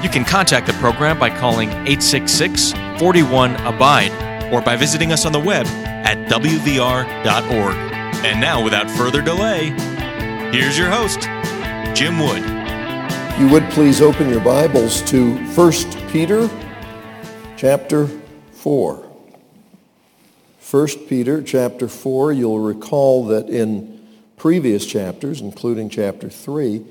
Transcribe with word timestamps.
You 0.00 0.08
can 0.08 0.24
contact 0.24 0.68
the 0.68 0.74
program 0.74 1.18
by 1.18 1.28
calling 1.28 1.70
866 1.70 2.72
41 3.00 3.56
Abide 3.66 4.12
or 4.52 4.62
by 4.62 4.76
visiting 4.76 5.10
us 5.10 5.26
on 5.26 5.32
the 5.32 5.40
web 5.40 5.66
at 5.66 6.28
WVR.org. 6.28 7.74
And 8.24 8.40
now, 8.40 8.62
without 8.62 8.88
further 8.90 9.20
delay, 9.20 9.70
here's 10.52 10.78
your 10.78 10.88
host, 10.88 11.22
Jim 11.96 12.20
Wood. 12.20 12.44
You 13.40 13.48
would 13.48 13.68
please 13.70 14.00
open 14.00 14.28
your 14.28 14.40
Bibles 14.40 15.02
to 15.10 15.34
1 15.34 15.72
Peter 16.12 16.48
chapter 17.56 18.06
4. 18.52 18.94
1 20.70 20.88
Peter 21.08 21.42
chapter 21.42 21.88
4, 21.88 22.32
you'll 22.32 22.60
recall 22.60 23.26
that 23.26 23.48
in 23.48 24.06
previous 24.36 24.86
chapters, 24.86 25.40
including 25.40 25.88
chapter 25.88 26.28
3, 26.28 26.84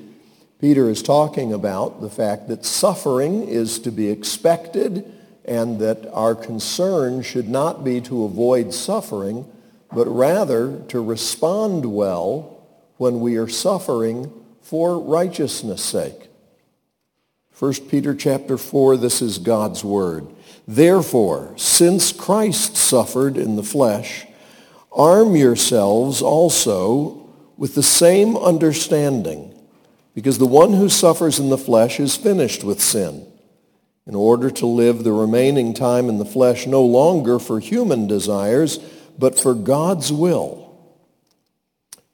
Peter 0.60 0.90
is 0.90 1.02
talking 1.02 1.52
about 1.52 2.00
the 2.00 2.10
fact 2.10 2.48
that 2.48 2.64
suffering 2.64 3.46
is 3.46 3.78
to 3.78 3.92
be 3.92 4.08
expected 4.08 5.04
and 5.44 5.78
that 5.78 6.06
our 6.12 6.34
concern 6.34 7.22
should 7.22 7.48
not 7.48 7.84
be 7.84 8.00
to 8.00 8.24
avoid 8.24 8.74
suffering, 8.74 9.50
but 9.92 10.06
rather 10.06 10.80
to 10.88 11.02
respond 11.02 11.86
well 11.86 12.66
when 12.96 13.20
we 13.20 13.36
are 13.36 13.48
suffering 13.48 14.32
for 14.60 14.98
righteousness' 14.98 15.82
sake. 15.82 16.28
1 17.58 17.72
Peter 17.88 18.14
chapter 18.14 18.58
4, 18.58 18.96
this 18.96 19.22
is 19.22 19.38
God's 19.38 19.82
word. 19.82 20.26
Therefore, 20.66 21.54
since 21.56 22.12
Christ 22.12 22.76
suffered 22.76 23.36
in 23.36 23.56
the 23.56 23.62
flesh, 23.62 24.26
arm 24.92 25.34
yourselves 25.34 26.20
also 26.20 27.30
with 27.56 27.74
the 27.74 27.82
same 27.82 28.36
understanding, 28.36 29.47
because 30.18 30.38
the 30.38 30.46
one 30.46 30.72
who 30.72 30.88
suffers 30.88 31.38
in 31.38 31.48
the 31.48 31.56
flesh 31.56 32.00
is 32.00 32.16
finished 32.16 32.64
with 32.64 32.82
sin, 32.82 33.24
in 34.04 34.16
order 34.16 34.50
to 34.50 34.66
live 34.66 35.04
the 35.04 35.12
remaining 35.12 35.72
time 35.72 36.08
in 36.08 36.18
the 36.18 36.24
flesh 36.24 36.66
no 36.66 36.84
longer 36.84 37.38
for 37.38 37.60
human 37.60 38.08
desires, 38.08 38.78
but 39.16 39.38
for 39.38 39.54
God's 39.54 40.12
will. 40.12 40.76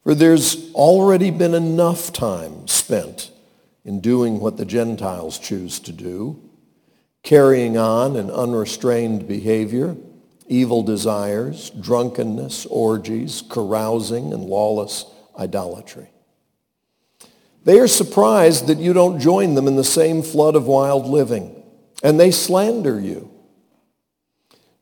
For 0.02 0.14
there's 0.14 0.70
already 0.74 1.30
been 1.30 1.54
enough 1.54 2.12
time 2.12 2.68
spent 2.68 3.30
in 3.86 4.00
doing 4.00 4.38
what 4.38 4.58
the 4.58 4.66
Gentiles 4.66 5.38
choose 5.38 5.80
to 5.80 5.92
do, 5.92 6.38
carrying 7.22 7.78
on 7.78 8.16
an 8.16 8.30
unrestrained 8.30 9.26
behavior, 9.26 9.96
evil 10.46 10.82
desires, 10.82 11.70
drunkenness, 11.70 12.66
orgies, 12.66 13.42
carousing, 13.48 14.34
and 14.34 14.44
lawless 14.44 15.06
idolatry. 15.38 16.10
They 17.64 17.78
are 17.80 17.88
surprised 17.88 18.66
that 18.66 18.78
you 18.78 18.92
don't 18.92 19.18
join 19.18 19.54
them 19.54 19.66
in 19.66 19.76
the 19.76 19.84
same 19.84 20.22
flood 20.22 20.54
of 20.54 20.66
wild 20.66 21.06
living, 21.06 21.62
and 22.02 22.20
they 22.20 22.30
slander 22.30 23.00
you. 23.00 23.30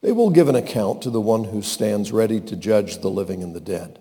They 0.00 0.10
will 0.10 0.30
give 0.30 0.48
an 0.48 0.56
account 0.56 1.02
to 1.02 1.10
the 1.10 1.20
one 1.20 1.44
who 1.44 1.62
stands 1.62 2.10
ready 2.10 2.40
to 2.40 2.56
judge 2.56 2.98
the 2.98 3.10
living 3.10 3.42
and 3.42 3.54
the 3.54 3.60
dead. 3.60 4.00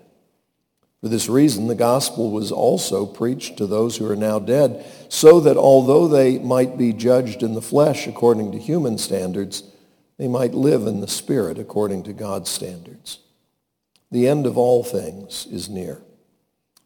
For 1.00 1.08
this 1.08 1.28
reason, 1.28 1.68
the 1.68 1.76
gospel 1.76 2.30
was 2.30 2.50
also 2.50 3.06
preached 3.06 3.56
to 3.56 3.66
those 3.66 3.96
who 3.96 4.10
are 4.10 4.16
now 4.16 4.40
dead, 4.40 4.84
so 5.08 5.38
that 5.40 5.56
although 5.56 6.08
they 6.08 6.38
might 6.38 6.76
be 6.76 6.92
judged 6.92 7.42
in 7.44 7.54
the 7.54 7.62
flesh 7.62 8.08
according 8.08 8.50
to 8.52 8.58
human 8.58 8.98
standards, 8.98 9.62
they 10.16 10.28
might 10.28 10.54
live 10.54 10.86
in 10.88 11.00
the 11.00 11.08
spirit 11.08 11.58
according 11.58 12.02
to 12.04 12.12
God's 12.12 12.50
standards. 12.50 13.18
The 14.10 14.28
end 14.28 14.44
of 14.44 14.58
all 14.58 14.84
things 14.84 15.46
is 15.50 15.68
near. 15.68 16.02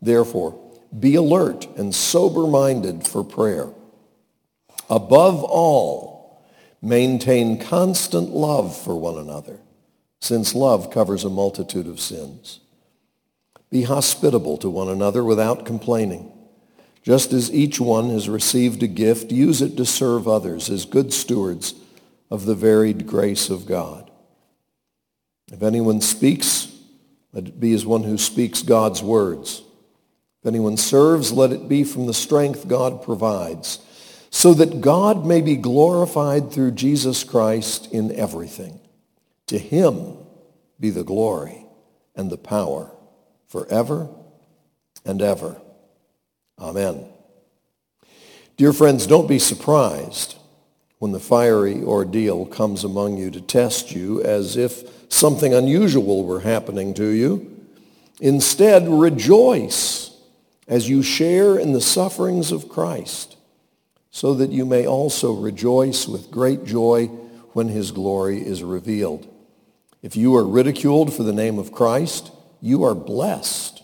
Therefore, 0.00 0.66
be 0.98 1.14
alert 1.14 1.66
and 1.76 1.94
sober-minded 1.94 3.06
for 3.06 3.24
prayer. 3.24 3.69
Above 4.88 5.42
all, 5.42 6.44
maintain 6.80 7.58
constant 7.58 8.30
love 8.30 8.76
for 8.76 8.94
one 8.94 9.19
another, 9.19 9.58
since 10.20 10.54
love 10.54 10.91
covers 10.91 11.24
a 11.24 11.30
multitude 11.30 11.86
of 11.86 12.00
sins. 12.00 12.60
Be 13.70 13.82
hospitable 13.82 14.56
to 14.58 14.70
one 14.70 14.88
another 14.88 15.24
without 15.24 15.66
complaining. 15.66 16.32
Just 17.03 17.32
as 17.32 17.53
each 17.53 17.80
one 17.80 18.10
has 18.10 18.28
received 18.28 18.82
a 18.82 18.88
gift, 18.88 19.30
use 19.30 19.62
it 19.62 19.76
to 19.76 19.84
serve 19.84 20.26
others 20.26 20.70
as 20.70 20.84
good 20.84 21.12
stewards 21.12 21.74
of 22.30 22.47
the 22.47 22.54
varied 22.54 23.06
grace 23.06 23.50
of 23.50 23.66
God. 23.66 24.10
If 25.53 25.62
anyone 25.62 26.00
speaks, 26.00 26.72
let 27.32 27.47
it 27.47 27.60
be 27.60 27.72
as 27.74 27.86
one 27.86 28.03
who 28.03 28.18
speaks 28.18 28.62
God's 28.62 29.03
words. 29.03 29.62
Anyone 30.47 30.77
serves, 30.77 31.33
let 31.33 31.53
it 31.53 31.69
be 31.69 31.83
from 31.83 32.07
the 32.07 32.15
strength 32.15 32.69
God 32.69 33.03
provides, 33.03 33.81
so 34.31 34.55
that 34.55 34.81
God 34.81 35.27
may 35.27 35.41
be 35.41 35.57
glorified 35.57 36.53
through 36.53 36.73
Jesus 36.73 37.25
Christ 37.25 37.91
in 37.93 38.12
everything. 38.12 38.81
To 39.49 39.59
him 39.59 40.19
be 40.79 40.91
the 40.91 41.05
glory 41.05 41.67
and 42.15 42.31
the 42.31 42.37
power 42.37 42.91
forever 43.49 44.09
and 45.05 45.23
ever. 45.23 45.61
Amen. 46.59 47.07
Dear 48.57 48.73
friends, 48.73 49.07
don't 49.07 49.28
be 49.28 49.39
surprised 49.39 50.37
when 50.99 51.13
the 51.13 51.21
fiery 51.21 51.83
ordeal 51.83 52.47
comes 52.47 52.84
among 52.84 53.19
you 53.19 53.31
to 53.31 53.41
test 53.41 53.93
you 53.93 54.23
as 54.23 54.57
if 54.57 55.13
something 55.13 55.53
unusual 55.53 56.25
were 56.25 56.41
happening 56.41 56.95
to 56.95 57.09
you. 57.09 57.65
Instead, 58.21 58.89
rejoice 58.89 60.16
as 60.69 60.88
you 60.88 61.03
share 61.03 61.59
in 61.59 61.72
the 61.72 61.81
sufferings 61.81 62.53
of 62.53 62.69
Christ, 62.69 63.37
so 64.10 64.34
that 64.34 64.50
you 64.50 64.65
may 64.65 64.87
also 64.87 65.32
rejoice 65.32 66.09
with 66.09 66.31
great 66.31 66.65
joy 66.65 67.06
when 67.53 67.69
his 67.69 67.91
glory 67.91 68.38
is 68.44 68.62
revealed. 68.62 69.27
If 70.03 70.16
you 70.16 70.34
are 70.37 70.47
ridiculed 70.47 71.12
for 71.12 71.22
the 71.22 71.32
name 71.32 71.59
of 71.59 71.72
Christ, 71.72 72.31
you 72.60 72.84
are 72.84 72.94
blessed 72.94 73.82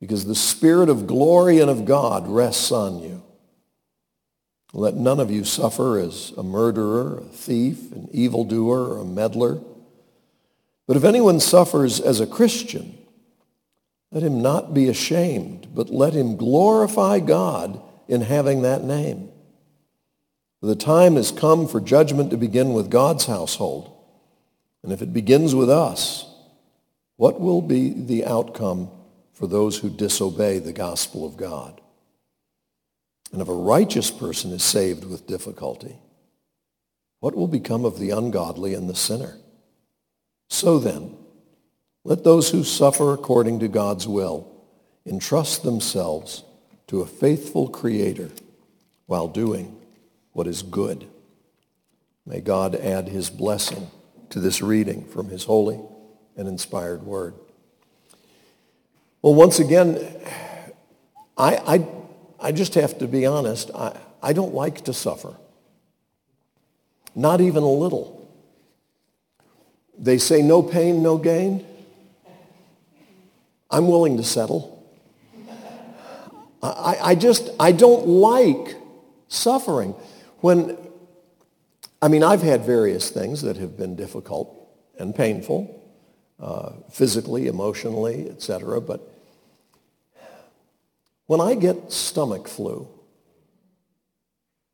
because 0.00 0.24
the 0.24 0.34
Spirit 0.34 0.88
of 0.88 1.06
glory 1.06 1.60
and 1.60 1.70
of 1.70 1.84
God 1.84 2.28
rests 2.28 2.70
on 2.70 3.00
you. 3.00 3.22
Let 4.72 4.94
none 4.94 5.20
of 5.20 5.30
you 5.30 5.44
suffer 5.44 5.98
as 5.98 6.32
a 6.36 6.42
murderer, 6.42 7.18
a 7.18 7.22
thief, 7.22 7.92
an 7.92 8.08
evildoer, 8.12 8.90
or 8.90 8.98
a 8.98 9.04
meddler. 9.04 9.60
But 10.86 10.96
if 10.96 11.04
anyone 11.04 11.40
suffers 11.40 11.98
as 11.98 12.20
a 12.20 12.26
Christian, 12.26 12.95
let 14.12 14.22
him 14.22 14.40
not 14.40 14.72
be 14.72 14.88
ashamed, 14.88 15.68
but 15.74 15.90
let 15.90 16.14
him 16.14 16.36
glorify 16.36 17.18
God 17.18 17.80
in 18.08 18.20
having 18.20 18.62
that 18.62 18.84
name. 18.84 19.30
The 20.62 20.76
time 20.76 21.16
has 21.16 21.30
come 21.30 21.68
for 21.68 21.80
judgment 21.80 22.30
to 22.30 22.36
begin 22.36 22.72
with 22.72 22.90
God's 22.90 23.26
household. 23.26 23.92
And 24.82 24.92
if 24.92 25.02
it 25.02 25.12
begins 25.12 25.54
with 25.54 25.68
us, 25.68 26.24
what 27.16 27.40
will 27.40 27.62
be 27.62 27.90
the 27.90 28.24
outcome 28.24 28.90
for 29.32 29.46
those 29.46 29.78
who 29.78 29.90
disobey 29.90 30.58
the 30.58 30.72
gospel 30.72 31.26
of 31.26 31.36
God? 31.36 31.80
And 33.32 33.42
if 33.42 33.48
a 33.48 33.54
righteous 33.54 34.10
person 34.10 34.52
is 34.52 34.62
saved 34.62 35.04
with 35.04 35.26
difficulty, 35.26 35.96
what 37.20 37.34
will 37.34 37.48
become 37.48 37.84
of 37.84 37.98
the 37.98 38.10
ungodly 38.10 38.74
and 38.74 38.88
the 38.88 38.94
sinner? 38.94 39.36
So 40.48 40.78
then, 40.78 41.15
let 42.06 42.22
those 42.22 42.50
who 42.50 42.62
suffer 42.62 43.12
according 43.12 43.58
to 43.58 43.66
God's 43.66 44.06
will 44.06 44.46
entrust 45.04 45.64
themselves 45.64 46.44
to 46.86 47.00
a 47.00 47.06
faithful 47.06 47.68
Creator 47.68 48.30
while 49.06 49.26
doing 49.26 49.76
what 50.30 50.46
is 50.46 50.62
good. 50.62 51.08
May 52.24 52.40
God 52.40 52.76
add 52.76 53.08
his 53.08 53.28
blessing 53.28 53.90
to 54.30 54.38
this 54.38 54.62
reading 54.62 55.04
from 55.04 55.30
his 55.30 55.42
holy 55.42 55.80
and 56.36 56.46
inspired 56.46 57.02
word. 57.02 57.34
Well, 59.20 59.34
once 59.34 59.58
again, 59.58 59.98
I, 61.36 61.56
I, 61.56 61.88
I 62.38 62.52
just 62.52 62.74
have 62.74 62.98
to 62.98 63.08
be 63.08 63.26
honest. 63.26 63.72
I, 63.74 63.98
I 64.22 64.32
don't 64.32 64.54
like 64.54 64.84
to 64.84 64.92
suffer. 64.92 65.34
Not 67.16 67.40
even 67.40 67.64
a 67.64 67.72
little. 67.72 68.30
They 69.98 70.18
say 70.18 70.40
no 70.40 70.62
pain, 70.62 71.02
no 71.02 71.18
gain. 71.18 71.66
I'm 73.70 73.88
willing 73.88 74.16
to 74.16 74.24
settle. 74.24 74.74
I, 76.62 76.98
I 77.02 77.14
just, 77.14 77.50
I 77.60 77.72
don't 77.72 78.06
like 78.06 78.76
suffering. 79.28 79.94
When, 80.40 80.76
I 82.00 82.08
mean, 82.08 82.22
I've 82.22 82.42
had 82.42 82.64
various 82.64 83.10
things 83.10 83.42
that 83.42 83.56
have 83.56 83.76
been 83.76 83.96
difficult 83.96 84.52
and 84.98 85.14
painful, 85.14 85.82
uh, 86.40 86.72
physically, 86.90 87.46
emotionally, 87.46 88.28
etc. 88.30 88.80
But 88.80 89.00
when 91.26 91.40
I 91.40 91.54
get 91.54 91.92
stomach 91.92 92.48
flu, 92.48 92.88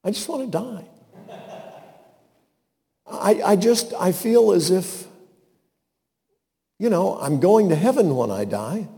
I 0.04 0.10
just 0.10 0.28
want 0.28 0.50
to 0.50 0.58
die. 0.58 0.84
I, 3.06 3.42
I 3.44 3.56
just, 3.56 3.92
I 3.94 4.12
feel 4.12 4.52
as 4.52 4.70
if, 4.70 5.06
you 6.82 6.90
know, 6.90 7.16
I'm 7.20 7.38
going 7.38 7.68
to 7.68 7.76
heaven 7.76 8.16
when 8.16 8.32
I 8.32 8.44
die. 8.44 8.88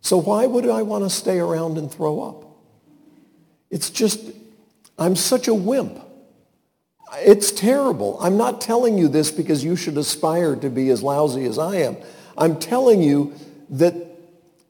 So 0.00 0.16
why 0.16 0.46
would 0.46 0.66
I 0.66 0.80
want 0.80 1.04
to 1.04 1.10
stay 1.10 1.38
around 1.38 1.76
and 1.76 1.92
throw 1.92 2.22
up? 2.22 2.46
It's 3.68 3.90
just, 3.90 4.20
I'm 4.98 5.14
such 5.16 5.46
a 5.46 5.52
wimp. 5.52 6.00
It's 7.16 7.50
terrible. 7.50 8.16
I'm 8.22 8.38
not 8.38 8.62
telling 8.62 8.96
you 8.96 9.08
this 9.08 9.30
because 9.30 9.62
you 9.62 9.76
should 9.76 9.98
aspire 9.98 10.56
to 10.56 10.70
be 10.70 10.88
as 10.88 11.02
lousy 11.02 11.44
as 11.44 11.58
I 11.58 11.76
am. 11.76 11.98
I'm 12.38 12.58
telling 12.58 13.02
you 13.02 13.34
that 13.68 13.94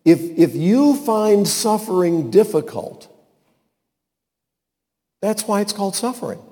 if, 0.05 0.21
if 0.37 0.57
you 0.57 0.97
find 0.97 1.47
suffering 1.47 2.33
difficult, 2.33 3.07
that's 5.23 5.47
why 5.47 5.61
it's 5.61 5.73
called 5.73 5.95
suffering. 5.95 6.43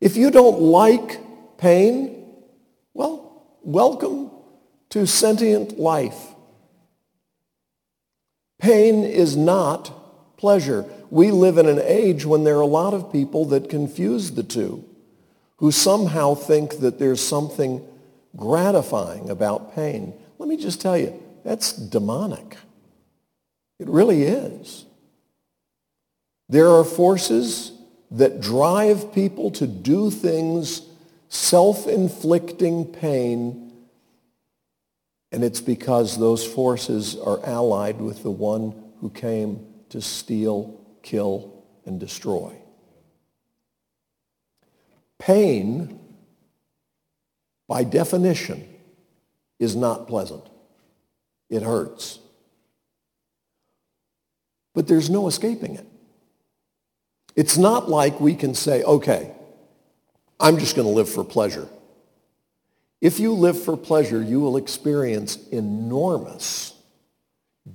If 0.00 0.16
you 0.16 0.30
don't 0.30 0.60
like 0.60 1.18
pain, 1.58 2.26
well, 2.94 3.58
welcome 3.64 4.37
to 4.90 5.06
sentient 5.06 5.78
life. 5.78 6.34
Pain 8.58 9.04
is 9.04 9.36
not 9.36 10.36
pleasure. 10.36 10.84
We 11.10 11.30
live 11.30 11.58
in 11.58 11.66
an 11.66 11.80
age 11.80 12.24
when 12.24 12.44
there 12.44 12.56
are 12.56 12.62
a 12.62 12.66
lot 12.66 12.94
of 12.94 13.12
people 13.12 13.44
that 13.46 13.70
confuse 13.70 14.32
the 14.32 14.42
two, 14.42 14.84
who 15.56 15.70
somehow 15.70 16.34
think 16.34 16.78
that 16.78 16.98
there's 16.98 17.20
something 17.20 17.86
gratifying 18.36 19.30
about 19.30 19.74
pain. 19.74 20.14
Let 20.38 20.48
me 20.48 20.56
just 20.56 20.80
tell 20.80 20.96
you, 20.96 21.20
that's 21.44 21.72
demonic. 21.72 22.56
It 23.78 23.88
really 23.88 24.22
is. 24.22 24.84
There 26.48 26.68
are 26.68 26.84
forces 26.84 27.72
that 28.10 28.40
drive 28.40 29.12
people 29.12 29.50
to 29.52 29.66
do 29.66 30.10
things 30.10 30.82
self-inflicting 31.28 32.86
pain, 32.86 33.67
and 35.30 35.44
it's 35.44 35.60
because 35.60 36.18
those 36.18 36.46
forces 36.46 37.16
are 37.16 37.44
allied 37.44 38.00
with 38.00 38.22
the 38.22 38.30
one 38.30 38.74
who 39.00 39.10
came 39.10 39.66
to 39.90 40.00
steal, 40.00 40.80
kill, 41.02 41.64
and 41.84 42.00
destroy. 42.00 42.54
Pain, 45.18 45.98
by 47.66 47.84
definition, 47.84 48.66
is 49.58 49.74
not 49.74 50.06
pleasant. 50.06 50.44
It 51.50 51.62
hurts. 51.62 52.20
But 54.74 54.86
there's 54.86 55.10
no 55.10 55.26
escaping 55.26 55.74
it. 55.74 55.86
It's 57.34 57.56
not 57.56 57.88
like 57.88 58.20
we 58.20 58.34
can 58.34 58.54
say, 58.54 58.82
okay, 58.82 59.32
I'm 60.40 60.58
just 60.58 60.76
going 60.76 60.86
to 60.86 60.94
live 60.94 61.08
for 61.08 61.24
pleasure. 61.24 61.68
If 63.00 63.20
you 63.20 63.32
live 63.32 63.62
for 63.62 63.76
pleasure, 63.76 64.20
you 64.20 64.40
will 64.40 64.56
experience 64.56 65.36
enormous, 65.48 66.74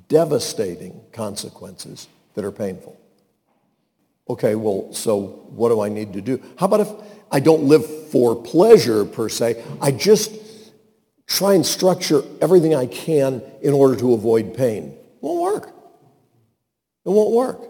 devastating 0.10 1.00
consequences 1.14 2.08
that 2.34 2.44
are 2.44 2.52
painful. 2.52 3.00
Okay, 4.30 4.56
well, 4.56 4.94
so 4.94 5.22
what 5.52 5.70
do 5.70 5.82
I 5.82 5.90
need 5.90 6.14
to 6.14 6.22
do? 6.22 6.42
How 6.58 6.66
about 6.66 6.82
if 6.82 6.90
I 7.32 7.40
don't 7.40 7.64
live 7.64 8.10
for 8.10 8.36
pleasure 8.36 9.06
per 9.06 9.30
se, 9.30 9.64
I 9.82 9.92
just 9.92 10.34
try 11.26 11.54
and 11.54 11.66
structure 11.66 12.22
everything 12.42 12.76
I 12.76 12.86
can 12.86 13.42
in 13.62 13.74
order 13.74 13.96
to 13.98 14.14
avoid 14.14 14.56
pain? 14.56 14.90
It 14.92 14.98
won't 15.22 15.42
work. 15.42 15.68
It 17.06 17.10
won't 17.10 17.32
work. 17.32 17.70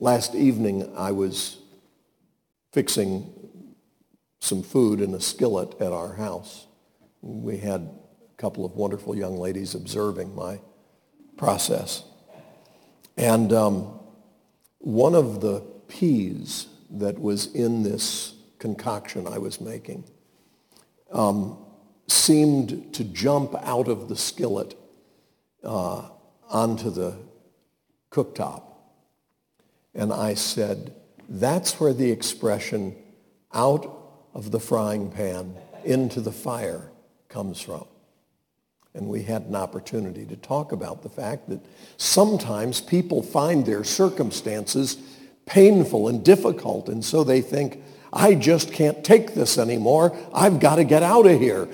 Last 0.00 0.34
evening, 0.34 0.90
I 0.96 1.12
was 1.12 1.58
fixing 2.72 3.41
some 4.42 4.60
food 4.60 5.00
in 5.00 5.14
a 5.14 5.20
skillet 5.20 5.80
at 5.80 5.92
our 5.92 6.14
house. 6.14 6.66
We 7.20 7.58
had 7.58 7.80
a 7.82 8.36
couple 8.36 8.64
of 8.64 8.72
wonderful 8.72 9.16
young 9.16 9.36
ladies 9.36 9.76
observing 9.76 10.34
my 10.34 10.60
process. 11.36 12.02
And 13.16 13.52
um, 13.52 14.00
one 14.78 15.14
of 15.14 15.40
the 15.40 15.60
peas 15.86 16.66
that 16.90 17.20
was 17.20 17.54
in 17.54 17.84
this 17.84 18.34
concoction 18.58 19.28
I 19.28 19.38
was 19.38 19.60
making 19.60 20.10
um, 21.12 21.56
seemed 22.08 22.92
to 22.94 23.04
jump 23.04 23.54
out 23.62 23.86
of 23.86 24.08
the 24.08 24.16
skillet 24.16 24.74
uh, 25.62 26.08
onto 26.48 26.90
the 26.90 27.16
cooktop. 28.10 28.64
And 29.94 30.12
I 30.12 30.34
said, 30.34 30.96
that's 31.28 31.78
where 31.78 31.92
the 31.92 32.10
expression 32.10 32.96
out 33.54 34.00
of 34.34 34.50
the 34.50 34.60
frying 34.60 35.10
pan 35.10 35.54
into 35.84 36.20
the 36.20 36.32
fire 36.32 36.90
comes 37.28 37.60
from. 37.60 37.84
And 38.94 39.08
we 39.08 39.22
had 39.22 39.42
an 39.42 39.56
opportunity 39.56 40.26
to 40.26 40.36
talk 40.36 40.72
about 40.72 41.02
the 41.02 41.08
fact 41.08 41.48
that 41.48 41.64
sometimes 41.96 42.80
people 42.80 43.22
find 43.22 43.64
their 43.64 43.84
circumstances 43.84 44.98
painful 45.46 46.08
and 46.08 46.24
difficult, 46.24 46.88
and 46.88 47.04
so 47.04 47.24
they 47.24 47.40
think, 47.40 47.82
I 48.12 48.34
just 48.34 48.72
can't 48.72 49.02
take 49.02 49.34
this 49.34 49.58
anymore. 49.58 50.16
I've 50.34 50.60
got 50.60 50.76
to 50.76 50.84
get 50.84 51.02
out 51.02 51.26
of 51.26 51.40
here. 51.40 51.68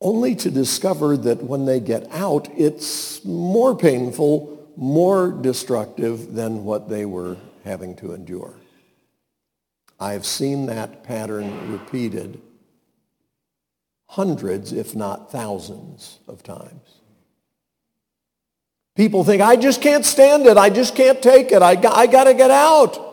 Only 0.00 0.34
to 0.36 0.50
discover 0.50 1.16
that 1.16 1.42
when 1.42 1.64
they 1.64 1.78
get 1.78 2.10
out, 2.10 2.48
it's 2.56 3.24
more 3.24 3.76
painful 3.76 4.60
more 4.80 5.30
destructive 5.30 6.32
than 6.32 6.64
what 6.64 6.88
they 6.88 7.04
were 7.04 7.36
having 7.64 7.94
to 7.96 8.14
endure. 8.14 8.54
I've 10.00 10.24
seen 10.24 10.66
that 10.66 11.04
pattern 11.04 11.70
repeated 11.70 12.40
hundreds, 14.08 14.72
if 14.72 14.96
not 14.96 15.30
thousands 15.30 16.18
of 16.26 16.42
times. 16.42 17.00
People 18.96 19.24
think, 19.24 19.42
I 19.42 19.56
just 19.56 19.82
can't 19.82 20.04
stand 20.04 20.46
it. 20.46 20.56
I 20.56 20.70
just 20.70 20.96
can't 20.96 21.22
take 21.22 21.52
it. 21.52 21.62
I 21.62 21.74
got, 21.76 21.96
I 21.96 22.06
got 22.06 22.24
to 22.24 22.34
get 22.34 22.50
out. 22.50 23.06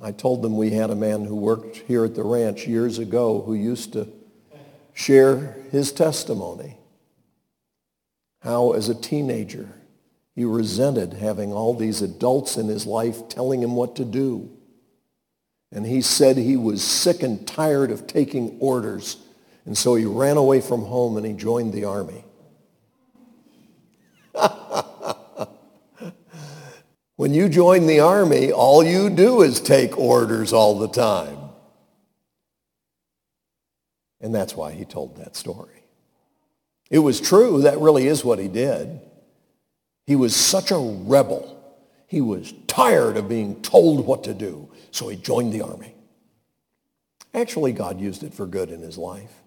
I 0.00 0.12
told 0.12 0.42
them 0.42 0.56
we 0.56 0.70
had 0.70 0.90
a 0.90 0.94
man 0.94 1.24
who 1.24 1.34
worked 1.34 1.76
here 1.76 2.04
at 2.04 2.14
the 2.14 2.22
ranch 2.22 2.66
years 2.66 2.98
ago 2.98 3.40
who 3.40 3.54
used 3.54 3.94
to 3.94 4.08
share 4.92 5.56
his 5.70 5.92
testimony. 5.92 6.76
How, 8.42 8.72
as 8.72 8.88
a 8.90 8.94
teenager, 8.94 9.68
he 10.34 10.44
resented 10.44 11.14
having 11.14 11.52
all 11.52 11.74
these 11.74 12.02
adults 12.02 12.58
in 12.58 12.68
his 12.68 12.86
life 12.86 13.28
telling 13.28 13.62
him 13.62 13.74
what 13.74 13.96
to 13.96 14.04
do. 14.04 14.50
And 15.72 15.84
he 15.86 16.00
said 16.00 16.36
he 16.36 16.56
was 16.56 16.82
sick 16.82 17.22
and 17.22 17.46
tired 17.46 17.90
of 17.90 18.06
taking 18.06 18.56
orders. 18.60 19.18
And 19.64 19.76
so 19.76 19.94
he 19.94 20.04
ran 20.04 20.36
away 20.36 20.60
from 20.60 20.82
home 20.82 21.16
and 21.16 21.26
he 21.26 21.32
joined 21.32 21.72
the 21.72 21.84
army. 21.84 22.24
when 27.16 27.34
you 27.34 27.48
join 27.48 27.86
the 27.86 28.00
army, 28.00 28.52
all 28.52 28.84
you 28.84 29.10
do 29.10 29.42
is 29.42 29.60
take 29.60 29.98
orders 29.98 30.52
all 30.52 30.78
the 30.78 30.88
time. 30.88 31.38
And 34.20 34.34
that's 34.34 34.54
why 34.54 34.72
he 34.72 34.84
told 34.84 35.16
that 35.16 35.36
story. 35.36 35.82
It 36.90 37.00
was 37.00 37.20
true. 37.20 37.62
That 37.62 37.78
really 37.80 38.06
is 38.06 38.24
what 38.24 38.38
he 38.38 38.48
did. 38.48 39.00
He 40.06 40.16
was 40.16 40.36
such 40.36 40.70
a 40.70 40.78
rebel. 40.78 41.55
He 42.06 42.20
was 42.20 42.54
tired 42.66 43.16
of 43.16 43.28
being 43.28 43.62
told 43.62 44.06
what 44.06 44.24
to 44.24 44.34
do, 44.34 44.70
so 44.90 45.08
he 45.08 45.16
joined 45.16 45.52
the 45.52 45.62
army. 45.62 45.94
Actually, 47.34 47.72
God 47.72 48.00
used 48.00 48.22
it 48.22 48.32
for 48.32 48.46
good 48.46 48.70
in 48.70 48.80
his 48.80 48.96
life. 48.96 49.42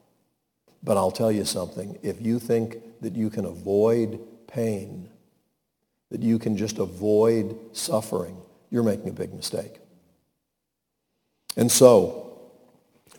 But 0.84 0.98
I'll 0.98 1.12
tell 1.12 1.32
you 1.32 1.46
something. 1.46 1.98
If 2.04 2.22
you 2.22 2.40
think 2.40 2.78
that 3.02 3.16
you 3.16 3.30
can 3.30 3.46
avoid 3.46 4.20
pain, 4.48 5.10
that 6.10 6.22
you 6.22 6.40
can 6.40 6.58
just 6.58 6.80
avoid 6.80 7.58
suffering, 7.74 8.38
you're 8.70 8.84
making 8.84 9.10
a 9.10 9.14
big 9.14 9.34
mistake. 9.34 9.80
And 11.58 11.72
so, 11.72 12.42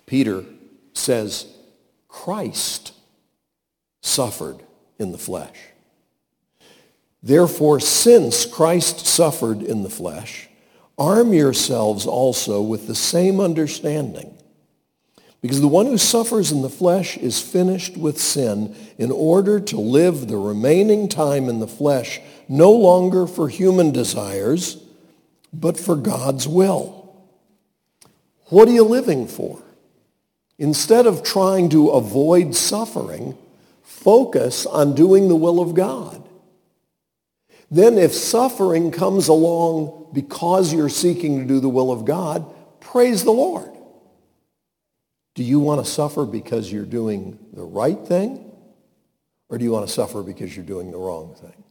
Peter 0.06 0.44
says, 0.92 1.46
Christ 2.08 2.92
suffered 4.00 4.62
in 4.98 5.12
the 5.12 5.18
flesh. 5.18 5.58
Therefore, 7.22 7.80
since 7.80 8.46
Christ 8.46 9.06
suffered 9.06 9.62
in 9.62 9.82
the 9.82 9.90
flesh, 9.90 10.48
arm 10.98 11.32
yourselves 11.32 12.06
also 12.06 12.62
with 12.62 12.86
the 12.86 12.94
same 12.94 13.40
understanding. 13.40 14.36
Because 15.42 15.60
the 15.60 15.68
one 15.68 15.86
who 15.86 15.96
suffers 15.96 16.52
in 16.52 16.60
the 16.60 16.68
flesh 16.68 17.16
is 17.16 17.40
finished 17.40 17.96
with 17.96 18.20
sin 18.20 18.76
in 18.98 19.10
order 19.10 19.58
to 19.58 19.80
live 19.80 20.28
the 20.28 20.36
remaining 20.36 21.08
time 21.08 21.48
in 21.48 21.60
the 21.60 21.66
flesh 21.66 22.20
no 22.48 22.70
longer 22.70 23.26
for 23.26 23.48
human 23.48 23.90
desires, 23.90 24.82
but 25.52 25.78
for 25.78 25.96
God's 25.96 26.46
will. 26.46 27.00
What 28.46 28.68
are 28.68 28.72
you 28.72 28.84
living 28.84 29.26
for? 29.26 29.62
Instead 30.58 31.06
of 31.06 31.22
trying 31.22 31.70
to 31.70 31.90
avoid 31.90 32.54
suffering, 32.54 33.38
focus 33.82 34.66
on 34.66 34.94
doing 34.94 35.28
the 35.28 35.36
will 35.36 35.60
of 35.60 35.74
God. 35.74 36.19
Then 37.70 37.98
if 37.98 38.12
suffering 38.12 38.90
comes 38.90 39.28
along 39.28 40.10
because 40.12 40.72
you're 40.72 40.88
seeking 40.88 41.38
to 41.38 41.44
do 41.44 41.60
the 41.60 41.68
will 41.68 41.92
of 41.92 42.04
God, 42.04 42.52
praise 42.80 43.22
the 43.22 43.30
Lord. 43.30 43.70
Do 45.34 45.44
you 45.44 45.60
want 45.60 45.84
to 45.84 45.90
suffer 45.90 46.26
because 46.26 46.72
you're 46.72 46.84
doing 46.84 47.38
the 47.52 47.62
right 47.62 47.98
thing? 47.98 48.50
Or 49.48 49.58
do 49.58 49.64
you 49.64 49.70
want 49.70 49.86
to 49.86 49.92
suffer 49.92 50.22
because 50.22 50.54
you're 50.54 50.64
doing 50.64 50.90
the 50.90 50.98
wrong 50.98 51.34
thing? 51.34 51.64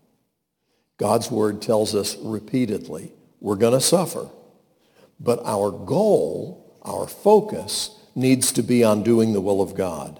God's 0.97 1.29
word 1.29 1.61
tells 1.61 1.95
us 1.95 2.17
repeatedly, 2.17 3.11
we're 3.39 3.55
going 3.55 3.73
to 3.73 3.81
suffer. 3.81 4.29
But 5.19 5.41
our 5.45 5.71
goal, 5.71 6.77
our 6.81 7.07
focus, 7.07 7.97
needs 8.15 8.51
to 8.53 8.63
be 8.63 8.83
on 8.83 9.03
doing 9.03 9.33
the 9.33 9.41
will 9.41 9.61
of 9.61 9.75
God. 9.75 10.19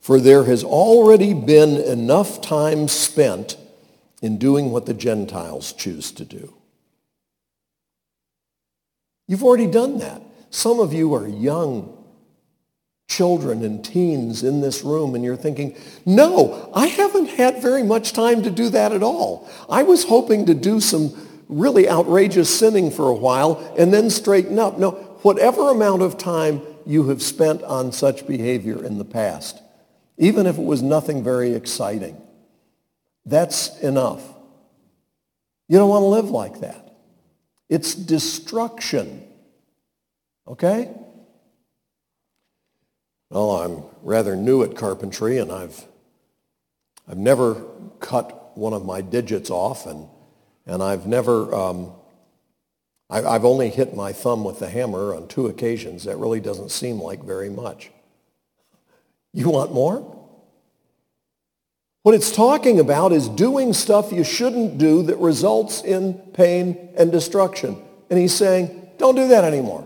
For 0.00 0.20
there 0.20 0.44
has 0.44 0.62
already 0.62 1.34
been 1.34 1.76
enough 1.76 2.40
time 2.40 2.86
spent 2.86 3.56
in 4.22 4.38
doing 4.38 4.70
what 4.70 4.86
the 4.86 4.94
Gentiles 4.94 5.72
choose 5.72 6.10
to 6.12 6.24
do. 6.24 6.54
You've 9.28 9.44
already 9.44 9.66
done 9.66 9.98
that. 9.98 10.22
Some 10.50 10.80
of 10.80 10.92
you 10.92 11.14
are 11.14 11.26
young 11.26 11.92
children 13.08 13.64
and 13.64 13.84
teens 13.84 14.42
in 14.42 14.60
this 14.60 14.82
room 14.82 15.14
and 15.14 15.24
you're 15.24 15.36
thinking, 15.36 15.76
no, 16.04 16.70
I 16.74 16.86
haven't 16.86 17.28
had 17.30 17.62
very 17.62 17.82
much 17.82 18.12
time 18.12 18.42
to 18.42 18.50
do 18.50 18.68
that 18.70 18.92
at 18.92 19.02
all. 19.02 19.48
I 19.68 19.82
was 19.82 20.04
hoping 20.04 20.46
to 20.46 20.54
do 20.54 20.80
some 20.80 21.14
really 21.48 21.88
outrageous 21.88 22.58
sinning 22.58 22.90
for 22.90 23.08
a 23.08 23.14
while 23.14 23.74
and 23.78 23.92
then 23.92 24.10
straighten 24.10 24.58
up. 24.58 24.78
No, 24.78 24.90
whatever 25.22 25.70
amount 25.70 26.02
of 26.02 26.18
time 26.18 26.60
you 26.84 27.08
have 27.08 27.22
spent 27.22 27.62
on 27.62 27.92
such 27.92 28.26
behavior 28.26 28.84
in 28.84 28.98
the 28.98 29.04
past, 29.04 29.60
even 30.18 30.46
if 30.46 30.58
it 30.58 30.64
was 30.64 30.82
nothing 30.82 31.22
very 31.22 31.54
exciting, 31.54 32.20
that's 33.26 33.80
enough. 33.80 34.22
You 35.68 35.78
don't 35.78 35.90
want 35.90 36.02
to 36.02 36.06
live 36.06 36.30
like 36.30 36.60
that. 36.60 36.96
It's 37.68 37.94
destruction. 37.94 39.26
Okay? 40.46 40.88
Well, 43.30 43.50
I'm 43.50 43.82
rather 44.02 44.36
new 44.36 44.62
at 44.62 44.76
carpentry 44.76 45.38
and 45.38 45.50
I've, 45.50 45.84
I've 47.08 47.18
never 47.18 47.64
cut 47.98 48.56
one 48.56 48.72
of 48.72 48.84
my 48.84 49.00
digits 49.00 49.50
off 49.50 49.86
and, 49.86 50.08
and 50.64 50.80
I've 50.80 51.08
never, 51.08 51.52
um, 51.52 51.92
I, 53.10 53.22
I've 53.24 53.44
only 53.44 53.68
hit 53.68 53.96
my 53.96 54.12
thumb 54.12 54.44
with 54.44 54.60
the 54.60 54.68
hammer 54.68 55.12
on 55.14 55.26
two 55.26 55.48
occasions. 55.48 56.04
That 56.04 56.18
really 56.18 56.40
doesn't 56.40 56.70
seem 56.70 57.00
like 57.00 57.24
very 57.24 57.50
much. 57.50 57.90
You 59.32 59.50
want 59.50 59.74
more? 59.74 60.15
What 62.06 62.14
it's 62.14 62.30
talking 62.30 62.78
about 62.78 63.12
is 63.12 63.28
doing 63.28 63.72
stuff 63.72 64.12
you 64.12 64.22
shouldn't 64.22 64.78
do 64.78 65.02
that 65.02 65.16
results 65.16 65.82
in 65.82 66.14
pain 66.34 66.90
and 66.96 67.10
destruction. 67.10 67.82
And 68.08 68.16
he's 68.16 68.32
saying, 68.32 68.90
don't 68.96 69.16
do 69.16 69.26
that 69.26 69.42
anymore. 69.42 69.84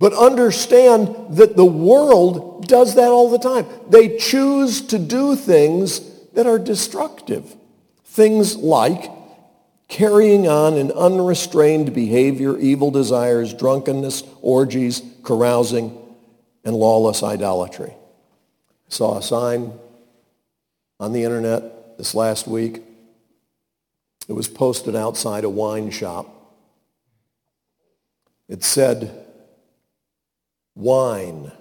But 0.00 0.14
understand 0.14 1.36
that 1.36 1.54
the 1.54 1.64
world 1.64 2.66
does 2.66 2.96
that 2.96 3.12
all 3.12 3.30
the 3.30 3.38
time. 3.38 3.66
They 3.88 4.16
choose 4.16 4.80
to 4.88 4.98
do 4.98 5.36
things 5.36 6.00
that 6.32 6.48
are 6.48 6.58
destructive. 6.58 7.54
Things 8.06 8.56
like 8.56 9.08
carrying 9.86 10.48
on 10.48 10.74
an 10.74 10.90
unrestrained 10.90 11.94
behavior, 11.94 12.58
evil 12.58 12.90
desires, 12.90 13.54
drunkenness, 13.54 14.24
orgies, 14.42 15.02
carousing, 15.22 15.96
and 16.64 16.74
lawless 16.74 17.22
idolatry. 17.22 17.92
I 17.92 18.88
saw 18.88 19.18
a 19.18 19.22
sign 19.22 19.72
on 20.98 21.12
the 21.12 21.24
internet 21.24 21.98
this 21.98 22.14
last 22.14 22.46
week. 22.46 22.82
It 24.28 24.32
was 24.32 24.48
posted 24.48 24.96
outside 24.96 25.44
a 25.44 25.50
wine 25.50 25.90
shop. 25.90 26.32
It 28.48 28.64
said, 28.64 29.26
wine. 30.74 31.52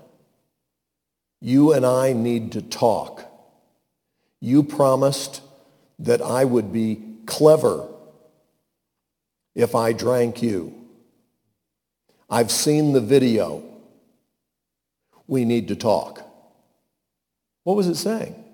You 1.42 1.74
and 1.74 1.86
I 1.86 2.14
need 2.14 2.54
to 2.54 2.62
talk. 2.62 3.24
You 4.40 4.64
promised 4.64 5.42
that 6.00 6.22
I 6.22 6.46
would 6.46 6.72
be 6.72 7.02
clever 7.26 7.88
if 9.54 9.74
I 9.76 9.94
drank 9.94 10.42
you. 10.42 10.74
I've 12.30 12.52
seen 12.52 12.94
the 12.94 13.02
video. 13.02 13.64
We 15.28 15.46
need 15.46 15.68
to 15.70 15.76
talk. 15.76 16.22
What 17.64 17.76
was 17.76 17.88
it 17.88 17.96
saying? 17.96 18.45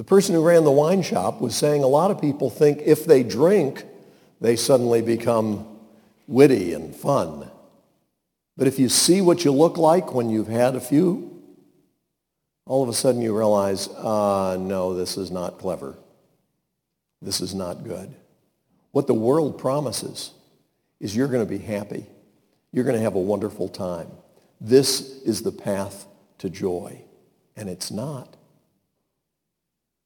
The 0.00 0.04
person 0.04 0.34
who 0.34 0.42
ran 0.42 0.64
the 0.64 0.70
wine 0.70 1.02
shop 1.02 1.42
was 1.42 1.54
saying 1.54 1.82
a 1.82 1.86
lot 1.86 2.10
of 2.10 2.22
people 2.22 2.48
think 2.48 2.80
if 2.86 3.04
they 3.04 3.22
drink, 3.22 3.84
they 4.40 4.56
suddenly 4.56 5.02
become 5.02 5.78
witty 6.26 6.72
and 6.72 6.96
fun. 6.96 7.50
But 8.56 8.66
if 8.66 8.78
you 8.78 8.88
see 8.88 9.20
what 9.20 9.44
you 9.44 9.52
look 9.52 9.76
like 9.76 10.14
when 10.14 10.30
you've 10.30 10.48
had 10.48 10.74
a 10.74 10.80
few, 10.80 11.42
all 12.64 12.82
of 12.82 12.88
a 12.88 12.94
sudden 12.94 13.20
you 13.20 13.36
realize, 13.36 13.88
uh, 13.88 14.56
no, 14.58 14.94
this 14.94 15.18
is 15.18 15.30
not 15.30 15.58
clever. 15.58 15.98
This 17.20 17.42
is 17.42 17.54
not 17.54 17.84
good. 17.84 18.14
What 18.92 19.06
the 19.06 19.12
world 19.12 19.58
promises 19.58 20.30
is 20.98 21.14
you're 21.14 21.28
going 21.28 21.46
to 21.46 21.58
be 21.58 21.62
happy. 21.62 22.06
You're 22.72 22.84
going 22.84 22.96
to 22.96 23.02
have 23.02 23.16
a 23.16 23.20
wonderful 23.20 23.68
time. 23.68 24.08
This 24.62 25.20
is 25.24 25.42
the 25.42 25.52
path 25.52 26.06
to 26.38 26.48
joy. 26.48 27.02
And 27.54 27.68
it's 27.68 27.90
not. 27.90 28.38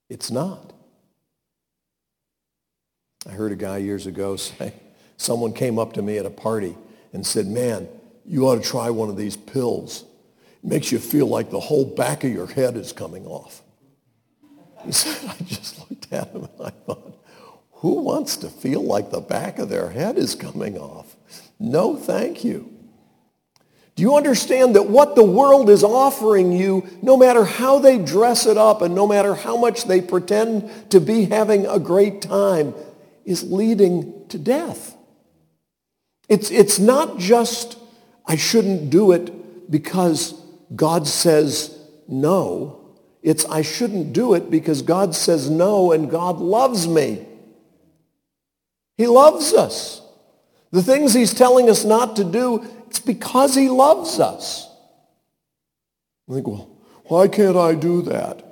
It's 0.08 0.30
not. 0.30 0.72
I 3.26 3.30
heard 3.30 3.52
a 3.52 3.56
guy 3.56 3.78
years 3.78 4.06
ago 4.06 4.36
say, 4.36 4.72
someone 5.16 5.52
came 5.52 5.78
up 5.78 5.94
to 5.94 6.02
me 6.02 6.18
at 6.18 6.26
a 6.26 6.30
party 6.30 6.76
and 7.12 7.26
said, 7.26 7.46
man, 7.46 7.88
you 8.26 8.48
ought 8.48 8.56
to 8.56 8.68
try 8.68 8.90
one 8.90 9.08
of 9.08 9.16
these 9.16 9.36
pills. 9.36 10.04
It 10.62 10.68
makes 10.68 10.90
you 10.90 10.98
feel 10.98 11.26
like 11.26 11.50
the 11.50 11.60
whole 11.60 11.84
back 11.84 12.24
of 12.24 12.32
your 12.32 12.46
head 12.46 12.76
is 12.76 12.92
coming 12.92 13.26
off. 13.26 13.62
He 14.84 14.92
said, 14.92 15.30
I 15.30 15.42
just 15.44 15.78
looked 15.78 16.12
at 16.12 16.28
him 16.28 16.44
and 16.44 16.66
I 16.66 16.70
thought, 16.70 17.18
who 17.72 18.00
wants 18.02 18.38
to 18.38 18.48
feel 18.48 18.82
like 18.82 19.10
the 19.10 19.20
back 19.20 19.58
of 19.58 19.68
their 19.68 19.90
head 19.90 20.16
is 20.16 20.34
coming 20.34 20.78
off? 20.78 21.16
No, 21.58 21.96
thank 21.96 22.42
you. 22.44 22.73
Do 23.96 24.02
you 24.02 24.16
understand 24.16 24.74
that 24.74 24.88
what 24.88 25.14
the 25.14 25.24
world 25.24 25.70
is 25.70 25.84
offering 25.84 26.50
you, 26.50 26.88
no 27.00 27.16
matter 27.16 27.44
how 27.44 27.78
they 27.78 27.98
dress 27.98 28.44
it 28.44 28.56
up 28.56 28.82
and 28.82 28.94
no 28.94 29.06
matter 29.06 29.34
how 29.34 29.56
much 29.56 29.84
they 29.84 30.00
pretend 30.00 30.90
to 30.90 31.00
be 31.00 31.26
having 31.26 31.66
a 31.66 31.78
great 31.78 32.20
time, 32.20 32.74
is 33.24 33.44
leading 33.44 34.26
to 34.28 34.38
death? 34.38 34.96
It's, 36.28 36.50
it's 36.50 36.78
not 36.78 37.18
just 37.18 37.78
I 38.26 38.36
shouldn't 38.36 38.90
do 38.90 39.12
it 39.12 39.70
because 39.70 40.34
God 40.74 41.06
says 41.06 41.78
no. 42.08 42.80
It's 43.22 43.44
I 43.46 43.62
shouldn't 43.62 44.12
do 44.12 44.34
it 44.34 44.50
because 44.50 44.82
God 44.82 45.14
says 45.14 45.48
no 45.48 45.92
and 45.92 46.10
God 46.10 46.38
loves 46.38 46.88
me. 46.88 47.26
He 48.96 49.06
loves 49.06 49.52
us. 49.52 50.02
The 50.70 50.82
things 50.82 51.14
he's 51.14 51.32
telling 51.32 51.70
us 51.70 51.84
not 51.84 52.16
to 52.16 52.24
do, 52.24 52.66
it's 52.94 53.00
because 53.00 53.56
he 53.56 53.68
loves 53.68 54.20
us. 54.20 54.68
I 56.30 56.34
think, 56.34 56.46
well, 56.46 56.78
why 57.06 57.26
can't 57.26 57.56
I 57.56 57.74
do 57.74 58.02
that? 58.02 58.44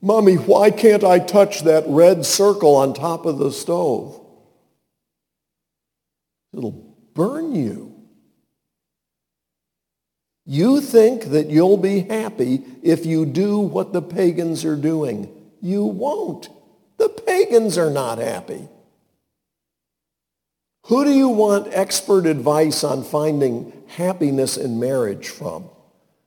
Mommy, 0.00 0.34
why 0.34 0.72
can't 0.72 1.04
I 1.04 1.20
touch 1.20 1.62
that 1.62 1.84
red 1.86 2.26
circle 2.26 2.74
on 2.74 2.94
top 2.94 3.26
of 3.26 3.38
the 3.38 3.52
stove? 3.52 4.20
It'll 6.52 6.96
burn 7.14 7.54
you. 7.54 7.94
You 10.44 10.80
think 10.80 11.26
that 11.26 11.48
you'll 11.48 11.76
be 11.76 12.00
happy 12.00 12.64
if 12.82 13.06
you 13.06 13.24
do 13.24 13.60
what 13.60 13.92
the 13.92 14.02
pagans 14.02 14.64
are 14.64 14.74
doing. 14.74 15.32
You 15.60 15.84
won't. 15.84 16.48
The 16.96 17.08
pagans 17.08 17.78
are 17.78 17.90
not 17.90 18.18
happy. 18.18 18.68
Who 20.86 21.04
do 21.04 21.12
you 21.12 21.28
want 21.28 21.68
expert 21.72 22.26
advice 22.26 22.82
on 22.82 23.04
finding 23.04 23.72
happiness 23.88 24.56
in 24.56 24.80
marriage 24.80 25.28
from? 25.28 25.68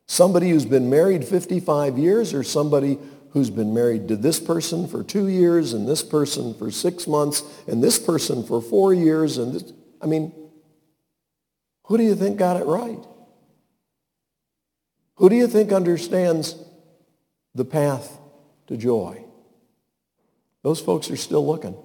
Somebody 0.07 0.49
who's 0.49 0.65
been 0.65 0.89
married 0.89 1.25
55 1.25 1.97
years 1.97 2.33
or 2.33 2.43
somebody 2.43 2.97
who's 3.31 3.49
been 3.49 3.73
married 3.73 4.07
to 4.07 4.15
this 4.15 4.39
person 4.39 4.87
for 4.87 5.03
two 5.03 5.27
years 5.27 5.73
and 5.73 5.87
this 5.87 6.01
person 6.01 6.53
for 6.53 6.71
six 6.71 7.05
months 7.05 7.43
and 7.67 7.83
this 7.83 7.99
person 7.99 8.45
for 8.45 8.61
four 8.61 8.93
years 8.93 9.37
and 9.37 9.53
this, 9.53 9.73
I 10.01 10.05
mean, 10.05 10.31
who 11.85 11.97
do 11.97 12.03
you 12.03 12.15
think 12.15 12.37
got 12.37 12.55
it 12.55 12.65
right? 12.65 13.03
Who 15.15 15.29
do 15.29 15.35
you 15.35 15.47
think 15.47 15.73
understands 15.73 16.55
the 17.53 17.65
path 17.65 18.17
to 18.67 18.77
joy? 18.77 19.25
Those 20.63 20.79
folks 20.79 21.11
are 21.11 21.17
still 21.17 21.45
looking. 21.45 21.75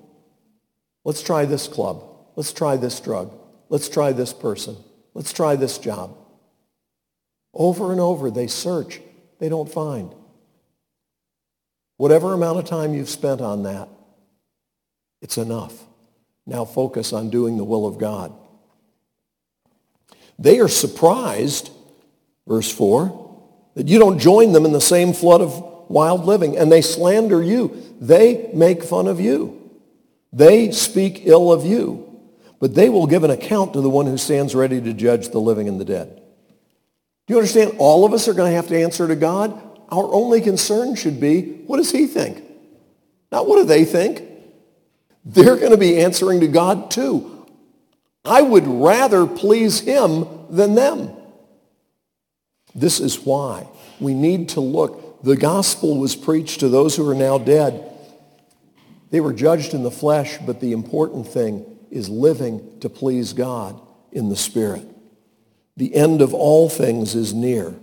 Let's 1.05 1.23
try 1.23 1.47
this 1.47 1.67
club. 1.67 2.10
Let's 2.41 2.55
try 2.55 2.79
this 2.79 2.99
drug. 3.01 3.39
Let's 3.69 3.91
try 3.91 4.13
this 4.13 4.33
person. 4.33 4.75
Let's 5.13 5.31
try 5.31 5.57
this 5.57 5.77
job. 5.77 6.17
Over 7.53 7.93
and 7.93 8.01
over, 8.01 8.31
they 8.31 8.47
search. 8.47 8.99
They 9.41 9.51
don't 9.51 9.71
find. 9.71 10.15
Whatever 11.99 12.33
amount 12.33 12.59
of 12.59 12.65
time 12.65 12.95
you've 12.95 13.11
spent 13.11 13.43
on 13.43 13.65
that, 13.65 13.91
it's 15.21 15.37
enough. 15.37 15.85
Now 16.47 16.65
focus 16.65 17.13
on 17.13 17.29
doing 17.29 17.59
the 17.59 17.65
will 17.65 17.87
of 17.87 17.99
God. 17.99 18.33
They 20.39 20.61
are 20.61 20.69
surprised, 20.69 21.71
verse 22.49 22.73
4, 22.73 23.43
that 23.75 23.87
you 23.87 23.99
don't 23.99 24.19
join 24.19 24.53
them 24.53 24.65
in 24.65 24.73
the 24.73 24.81
same 24.81 25.13
flood 25.13 25.43
of 25.43 25.91
wild 25.91 26.25
living, 26.25 26.57
and 26.57 26.73
they 26.73 26.81
slander 26.81 27.43
you. 27.43 27.77
They 28.01 28.51
make 28.55 28.83
fun 28.83 29.09
of 29.09 29.21
you. 29.21 29.71
They 30.33 30.71
speak 30.71 31.27
ill 31.27 31.53
of 31.53 31.67
you, 31.67 32.10
but 32.61 32.75
they 32.75 32.91
will 32.91 33.07
give 33.07 33.25
an 33.25 33.31
account 33.31 33.73
to 33.73 33.81
the 33.81 33.91
one 33.91 34.07
who 34.07 34.19
stands 34.19 34.55
ready 34.55 34.81
to 34.81 34.93
judge 34.93 35.31
the 35.31 35.41
living 35.41 35.67
and 35.67 35.81
the 35.81 35.85
dead. 35.85 36.23
Do 37.27 37.35
you 37.35 37.39
understand? 37.39 37.75
All 37.79 38.05
of 38.05 38.13
us 38.13 38.29
are 38.29 38.35
going 38.35 38.51
to 38.51 38.57
have 38.57 38.69
to 38.69 38.81
answer 38.81 39.09
to 39.09 39.17
God. 39.17 39.61
Our 39.91 40.13
only 40.13 40.41
concern 40.41 40.95
should 40.95 41.19
be, 41.19 41.43
what 41.67 41.79
does 41.79 41.91
he 41.91 42.07
think? 42.07 42.45
Not 43.33 43.49
what 43.49 43.57
do 43.57 43.65
they 43.65 43.85
think? 43.85 44.23
They're 45.25 45.57
going 45.57 45.71
to 45.71 45.79
be 45.79 46.01
answering 46.01 46.41
to 46.41 46.49
God 46.49 46.91
too. 46.91 47.47
I 48.25 48.43
would 48.43 48.67
rather 48.67 49.27
please 49.27 49.81
him 49.81 50.27
than 50.51 50.75
them. 50.75 51.11
This 52.75 53.01
is 53.01 53.21
why 53.21 53.69
we 53.99 54.15
need 54.15 54.51
to 54.51 54.61
look. 54.61 55.23
The 55.23 55.37
gospel 55.37 55.99
was 55.99 56.15
preached 56.15 56.61
to 56.61 56.69
those 56.69 56.97
who 56.97 57.09
are 57.09 57.15
now 57.15 57.39
dead. 57.39 57.87
They 59.11 59.21
were 59.21 59.33
judged 59.33 59.73
in 59.73 59.83
the 59.83 59.91
flesh, 59.91 60.39
but 60.45 60.61
the 60.61 60.73
important 60.73 61.27
thing 61.27 61.65
is 61.91 62.09
living 62.09 62.81
to 62.81 62.89
please 62.89 63.33
God 63.33 63.81
in 64.13 64.29
the 64.29 64.37
Spirit. 64.37 64.87
The 65.77 65.95
end 65.95 66.23
of 66.23 66.35
all 66.35 66.69
things 66.69 67.15
is 67.15 67.33
near. 67.33 67.75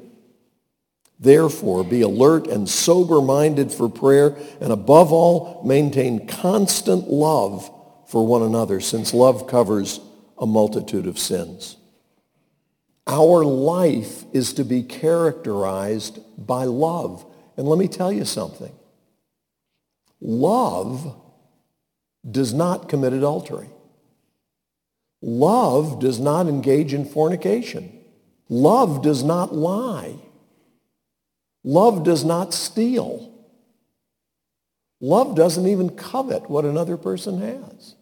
Therefore, 1.19 1.83
be 1.83 2.01
alert 2.01 2.47
and 2.47 2.69
sober-minded 2.69 3.71
for 3.71 3.89
prayer, 3.89 4.37
and 4.61 4.71
above 4.71 5.11
all, 5.11 5.63
maintain 5.65 6.27
constant 6.27 7.07
love 7.07 7.71
for 8.07 8.25
one 8.25 8.43
another, 8.43 8.79
since 8.79 9.13
love 9.13 9.47
covers 9.47 9.99
a 10.37 10.45
multitude 10.45 11.07
of 11.07 11.17
sins. 11.17 11.75
Our 13.07 13.43
life 13.43 14.25
is 14.33 14.53
to 14.53 14.63
be 14.63 14.83
characterized 14.83 16.19
by 16.37 16.65
love. 16.65 17.25
And 17.55 17.67
let 17.67 17.79
me 17.79 17.87
tell 17.87 18.11
you 18.11 18.25
something. 18.25 18.73
Love 20.21 21.15
does 22.29 22.53
not 22.53 22.89
commit 22.89 23.13
adultery. 23.13 23.69
Love 25.21 25.99
does 25.99 26.19
not 26.19 26.47
engage 26.47 26.93
in 26.93 27.05
fornication. 27.05 27.91
Love 28.49 29.01
does 29.01 29.23
not 29.23 29.53
lie. 29.53 30.15
Love 31.63 32.03
does 32.03 32.23
not 32.23 32.53
steal. 32.53 33.33
Love 35.01 35.35
doesn't 35.35 35.67
even 35.67 35.89
covet 35.89 36.49
what 36.49 36.65
another 36.65 36.97
person 36.97 37.41
has. 37.41 37.95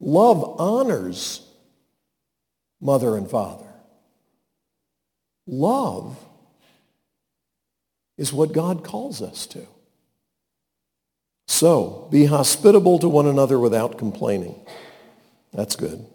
Love 0.00 0.60
honors 0.60 1.46
mother 2.80 3.16
and 3.16 3.30
father. 3.30 3.72
Love 5.46 6.18
is 8.18 8.32
what 8.32 8.52
God 8.52 8.84
calls 8.84 9.22
us 9.22 9.46
to. 9.48 9.66
So, 11.46 12.08
be 12.10 12.26
hospitable 12.26 12.98
to 13.00 13.08
one 13.08 13.26
another 13.26 13.58
without 13.58 13.98
complaining. 13.98 14.54
That's 15.52 15.76
good. 15.76 16.06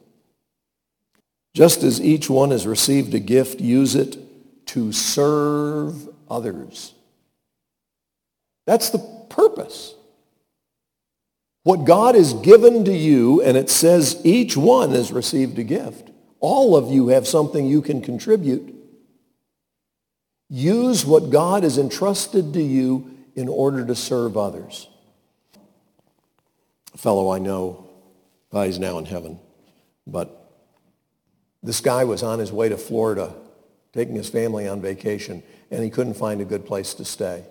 Just 1.54 1.84
as 1.84 2.02
each 2.02 2.30
one 2.30 2.52
has 2.52 2.68
received 2.68 3.14
a 3.14 3.20
gift, 3.20 3.60
use 3.60 3.96
it 3.96 4.18
to 4.68 4.92
serve 4.92 6.08
others. 6.30 6.94
That's 8.66 8.90
the 8.90 9.00
purpose. 9.30 9.96
What 11.64 11.86
God 11.86 12.16
has 12.16 12.34
given 12.34 12.86
to 12.86 12.94
you, 12.94 13.42
and 13.42 13.58
it 13.58 13.70
says 13.70 14.22
each 14.24 14.56
one 14.56 14.92
has 14.92 15.12
received 15.12 15.58
a 15.60 15.64
gift. 15.64 16.12
All 16.40 16.76
of 16.76 16.92
you 16.92 17.10
have 17.10 17.28
something 17.28 17.66
you 17.66 17.82
can 17.82 18.02
contribute. 18.02 18.74
Use 20.50 21.06
what 21.06 21.30
God 21.30 21.64
has 21.64 21.78
entrusted 21.78 22.54
to 22.54 22.62
you 22.62 23.12
in 23.36 23.50
order 23.50 23.86
to 23.86 23.96
serve 23.96 24.38
others. 24.38 24.88
Fellow 26.98 27.30
I 27.30 27.38
know, 27.38 27.86
uh, 27.86 27.92
well, 28.52 28.64
he's 28.64 28.80
now 28.80 28.98
in 28.98 29.06
heaven, 29.06 29.40
but 30.08 30.52
this 31.62 31.80
guy 31.80 32.04
was 32.04 32.24
on 32.24 32.40
his 32.40 32.52
way 32.52 32.70
to 32.70 32.78
Florida 32.78 33.34
taking 33.94 34.16
his 34.16 34.30
family 34.30 34.68
on 34.68 34.82
vacation, 34.82 35.44
and 35.70 35.84
he 35.84 35.90
couldn't 35.90 36.16
find 36.16 36.42
a 36.42 36.46
good 36.46 36.66
place 36.66 36.96
to 36.96 37.06
stay. 37.06 37.44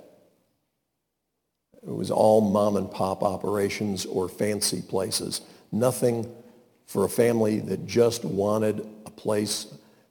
It 1.75 1.95
was 1.95 2.11
all 2.11 2.41
mom 2.41 2.77
and 2.77 2.91
pop 2.91 3.23
operations 3.23 4.05
or 4.05 4.29
fancy 4.29 4.83
places. 4.83 5.43
Nothing 5.71 6.29
for 6.87 7.05
a 7.05 7.09
family 7.09 7.61
that 7.61 7.87
just 7.87 8.25
wanted 8.25 8.87
a 9.07 9.11
place 9.11 9.67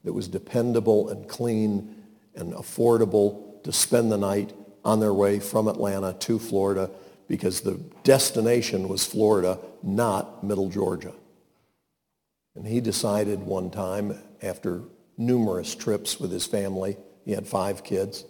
that 0.06 0.14
was 0.14 0.30
dependable 0.30 1.10
and 1.10 1.28
clean 1.28 2.04
and 2.36 2.54
affordable 2.54 3.62
to 3.64 3.74
spend 3.74 4.12
the 4.12 4.18
night 4.18 4.54
on 4.86 5.00
their 5.00 5.14
way 5.14 5.40
from 5.40 5.68
Atlanta 5.68 6.14
to 6.14 6.40
Florida 6.40 6.90
because 7.28 7.62
the 7.62 7.80
destination 8.04 8.88
was 8.88 9.06
Florida, 9.06 9.60
not 9.82 10.44
Middle 10.44 10.70
Georgia. 10.70 11.14
And 12.56 12.66
he 12.66 12.80
decided 12.82 13.42
one 13.42 13.70
time 13.70 14.18
after 14.42 14.84
numerous 15.18 15.76
trips 15.76 16.20
with 16.20 16.32
his 16.32 16.46
family. 16.46 16.98
He 17.26 17.32
had 17.32 17.48
five 17.48 17.84
kids. 17.84 18.26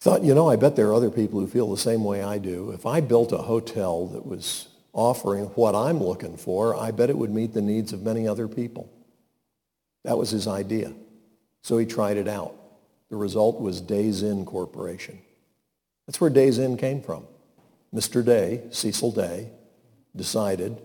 Thought, 0.00 0.22
you 0.22 0.34
know, 0.34 0.48
I 0.48 0.56
bet 0.56 0.76
there 0.76 0.88
are 0.88 0.94
other 0.94 1.10
people 1.10 1.40
who 1.40 1.46
feel 1.46 1.70
the 1.70 1.76
same 1.76 2.04
way 2.04 2.22
I 2.22 2.38
do. 2.38 2.70
If 2.70 2.86
I 2.86 3.00
built 3.00 3.32
a 3.32 3.38
hotel 3.38 4.06
that 4.08 4.26
was 4.26 4.68
offering 4.92 5.44
what 5.46 5.74
I'm 5.74 6.02
looking 6.02 6.36
for, 6.36 6.76
I 6.76 6.90
bet 6.90 7.10
it 7.10 7.18
would 7.18 7.30
meet 7.30 7.52
the 7.52 7.62
needs 7.62 7.92
of 7.92 8.02
many 8.02 8.26
other 8.28 8.48
people. 8.48 8.92
That 10.04 10.18
was 10.18 10.30
his 10.30 10.46
idea. 10.46 10.92
So 11.62 11.78
he 11.78 11.86
tried 11.86 12.16
it 12.16 12.28
out. 12.28 12.54
The 13.10 13.16
result 13.16 13.60
was 13.60 13.80
Days 13.80 14.22
Inn 14.22 14.44
Corporation. 14.44 15.18
That's 16.06 16.20
where 16.20 16.30
Days 16.30 16.58
Inn 16.58 16.76
came 16.76 17.02
from. 17.02 17.26
Mr. 17.94 18.24
Day, 18.24 18.62
Cecil 18.70 19.12
Day, 19.12 19.50
decided 20.14 20.80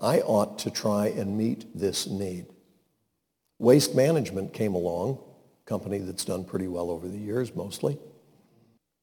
I 0.00 0.20
ought 0.20 0.58
to 0.60 0.70
try 0.70 1.06
and 1.06 1.36
meet 1.36 1.66
this 1.74 2.06
need. 2.06 2.46
Waste 3.58 3.94
Management 3.94 4.52
came 4.52 4.74
along, 4.74 5.18
company 5.64 5.98
that's 5.98 6.24
done 6.24 6.44
pretty 6.44 6.68
well 6.68 6.90
over 6.90 7.08
the 7.08 7.18
years 7.18 7.54
mostly. 7.54 7.98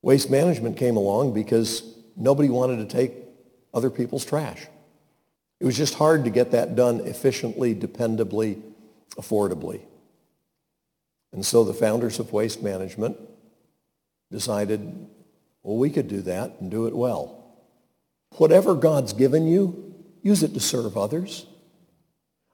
Waste 0.01 0.29
Management 0.29 0.77
came 0.77 0.95
along 0.95 1.33
because 1.33 1.83
nobody 2.15 2.49
wanted 2.49 2.77
to 2.77 2.85
take 2.85 3.13
other 3.73 3.89
people's 3.89 4.25
trash. 4.25 4.67
It 5.59 5.65
was 5.65 5.77
just 5.77 5.95
hard 5.95 6.25
to 6.25 6.29
get 6.29 6.51
that 6.51 6.75
done 6.75 6.99
efficiently, 7.01 7.73
dependably, 7.73 8.61
affordably. 9.15 9.81
And 11.31 11.45
so 11.45 11.63
the 11.63 11.73
founders 11.73 12.19
of 12.19 12.31
Waste 12.31 12.61
Management 12.61 13.17
decided, 14.31 15.07
well, 15.63 15.77
we 15.77 15.89
could 15.89 16.07
do 16.07 16.21
that 16.21 16.57
and 16.59 16.69
do 16.69 16.85
it 16.85 16.95
well. 16.95 17.43
Whatever 18.37 18.75
God's 18.75 19.13
given 19.13 19.47
you, 19.47 19.95
use 20.21 20.43
it 20.43 20.53
to 20.53 20.59
serve 20.59 20.97
others. 20.97 21.45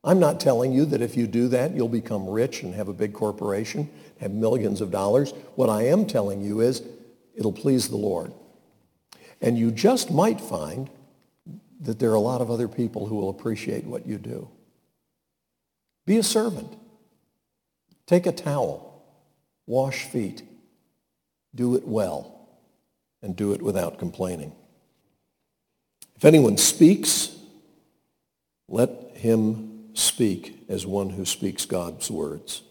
I'm 0.04 0.19
not 0.19 0.39
telling 0.39 0.72
you 0.72 0.86
that 0.86 1.02
if 1.02 1.17
you 1.17 1.28
do 1.28 1.48
that, 1.50 1.76
you'll 1.76 1.89
become 1.89 2.30
rich 2.30 2.63
and 2.63 2.74
have 2.76 2.88
a 2.88 2.93
big 2.93 3.13
corporation, 3.13 3.89
have 4.19 4.32
millions 4.32 4.80
of 4.80 4.91
dollars. 4.91 5.32
What 5.56 5.69
I 5.69 5.88
am 5.88 6.06
telling 6.06 6.41
you 6.41 6.62
is 6.62 6.84
it'll 7.36 7.52
please 7.52 7.89
the 7.89 7.98
Lord. 7.98 8.34
And 9.41 9.58
you 9.58 9.72
just 9.72 10.12
might 10.12 10.39
find 10.39 10.89
that 11.82 12.00
there 12.00 12.12
are 12.12 12.15
a 12.15 12.19
lot 12.19 12.41
of 12.41 12.52
other 12.52 12.67
people 12.67 13.08
who 13.08 13.15
will 13.15 13.30
appreciate 13.30 13.86
what 13.86 14.06
you 14.06 14.17
do. 14.17 14.50
Be 16.06 16.17
a 16.17 16.24
servant. 16.24 16.76
Take 18.06 18.26
a 18.26 18.32
towel. 18.32 19.04
Wash 19.65 20.06
feet. 20.06 20.43
Do 21.56 21.76
it 21.76 21.88
well. 21.88 22.38
And 23.22 23.36
do 23.36 23.52
it 23.54 23.62
without 23.62 24.00
complaining. 24.00 24.54
If 26.16 26.26
anyone 26.26 26.58
speaks, 26.58 27.36
let 28.68 28.90
him 29.16 29.90
speak 29.94 30.66
as 30.70 30.86
one 30.86 31.10
who 31.10 31.26
speaks 31.26 31.66
God's 31.66 32.10
words. 32.10 32.62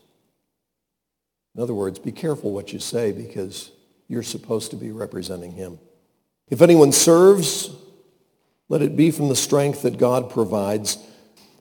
In 1.55 1.63
other 1.63 1.75
words, 1.75 1.99
be 1.99 2.13
careful 2.13 2.53
what 2.53 2.73
you 2.73 2.79
say 2.79 3.13
because 3.13 3.73
you're 4.07 4.23
supposed 4.23 4.71
to 4.71 4.77
be 4.77 4.91
representing 4.91 5.53
him. 5.53 5.79
If 6.49 6.63
anyone 6.63 6.93
serves, 6.93 7.71
let 8.69 8.83
it 8.83 8.97
be 8.97 9.11
from 9.11 9.29
the 9.29 9.37
strength 9.37 9.83
that 9.83 9.99
God 9.99 10.31
provides 10.31 10.99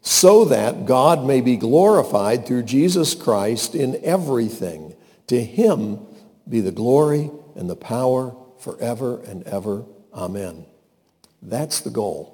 so 0.02 0.45
that 0.45 0.86
God 0.86 1.26
may 1.26 1.41
be 1.41 1.58
glorified 1.58 2.45
through 2.45 2.63
Jesus 2.63 3.15
Christ 3.15 3.76
in 3.76 4.00
everything. 4.04 4.95
To 5.28 5.43
him 5.43 6.00
be 6.47 6.62
the 6.62 6.71
glory 6.71 7.30
and 7.56 7.69
the 7.69 7.76
power 7.76 8.36
forever 8.59 9.21
and 9.21 9.43
ever. 9.43 9.85
Amen. 10.13 10.65
That's 11.41 11.81
the 11.81 11.89
goal. 11.89 12.33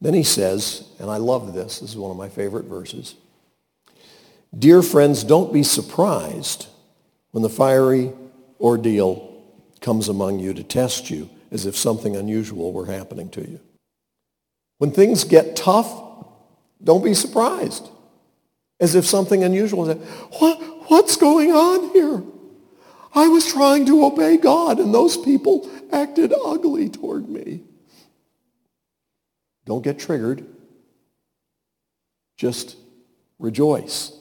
Then 0.00 0.14
he 0.14 0.22
says, 0.22 0.88
and 0.98 1.10
I 1.10 1.16
love 1.16 1.54
this, 1.54 1.80
this 1.80 1.90
is 1.90 1.96
one 1.96 2.10
of 2.10 2.16
my 2.16 2.28
favorite 2.28 2.66
verses. 2.66 3.14
Dear 4.56 4.82
friends, 4.82 5.24
don't 5.24 5.52
be 5.52 5.62
surprised 5.62 6.66
when 7.32 7.42
the 7.42 7.48
fiery 7.48 8.12
ordeal 8.60 9.42
comes 9.80 10.08
among 10.08 10.38
you 10.40 10.54
to 10.54 10.62
test 10.62 11.10
you 11.10 11.28
as 11.50 11.66
if 11.66 11.76
something 11.76 12.16
unusual 12.16 12.72
were 12.72 12.86
happening 12.86 13.28
to 13.30 13.40
you. 13.40 13.60
When 14.78 14.92
things 14.92 15.24
get 15.24 15.56
tough, 15.56 15.92
don't 16.82 17.04
be 17.04 17.14
surprised 17.14 17.88
as 18.80 18.94
if 18.94 19.04
something 19.04 19.42
unusual 19.42 19.88
is 19.88 19.96
what, 20.38 20.60
what's 20.88 21.16
going 21.16 21.50
on 21.50 21.90
here? 21.90 22.22
I 23.14 23.28
was 23.28 23.50
trying 23.50 23.86
to 23.86 24.04
obey 24.04 24.36
God 24.36 24.78
and 24.78 24.92
those 24.92 25.16
people 25.16 25.68
acted 25.92 26.32
ugly 26.44 26.88
toward 26.88 27.28
me. 27.28 27.62
Don't 29.64 29.82
get 29.82 29.98
triggered. 29.98 30.46
Just 32.36 32.76
rejoice. 33.38 34.12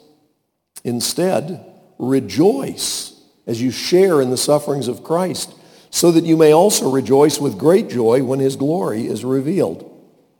Instead, 0.83 1.65
rejoice 1.97 3.13
as 3.45 3.61
you 3.61 3.71
share 3.71 4.21
in 4.21 4.29
the 4.29 4.37
sufferings 4.37 4.87
of 4.87 5.03
Christ, 5.03 5.53
so 5.89 6.11
that 6.11 6.25
you 6.25 6.35
may 6.35 6.51
also 6.51 6.91
rejoice 6.91 7.39
with 7.39 7.57
great 7.57 7.89
joy 7.89 8.21
when 8.21 8.39
his 8.39 8.57
glory 8.57 9.07
is 9.07 9.23
revealed. 9.23 9.89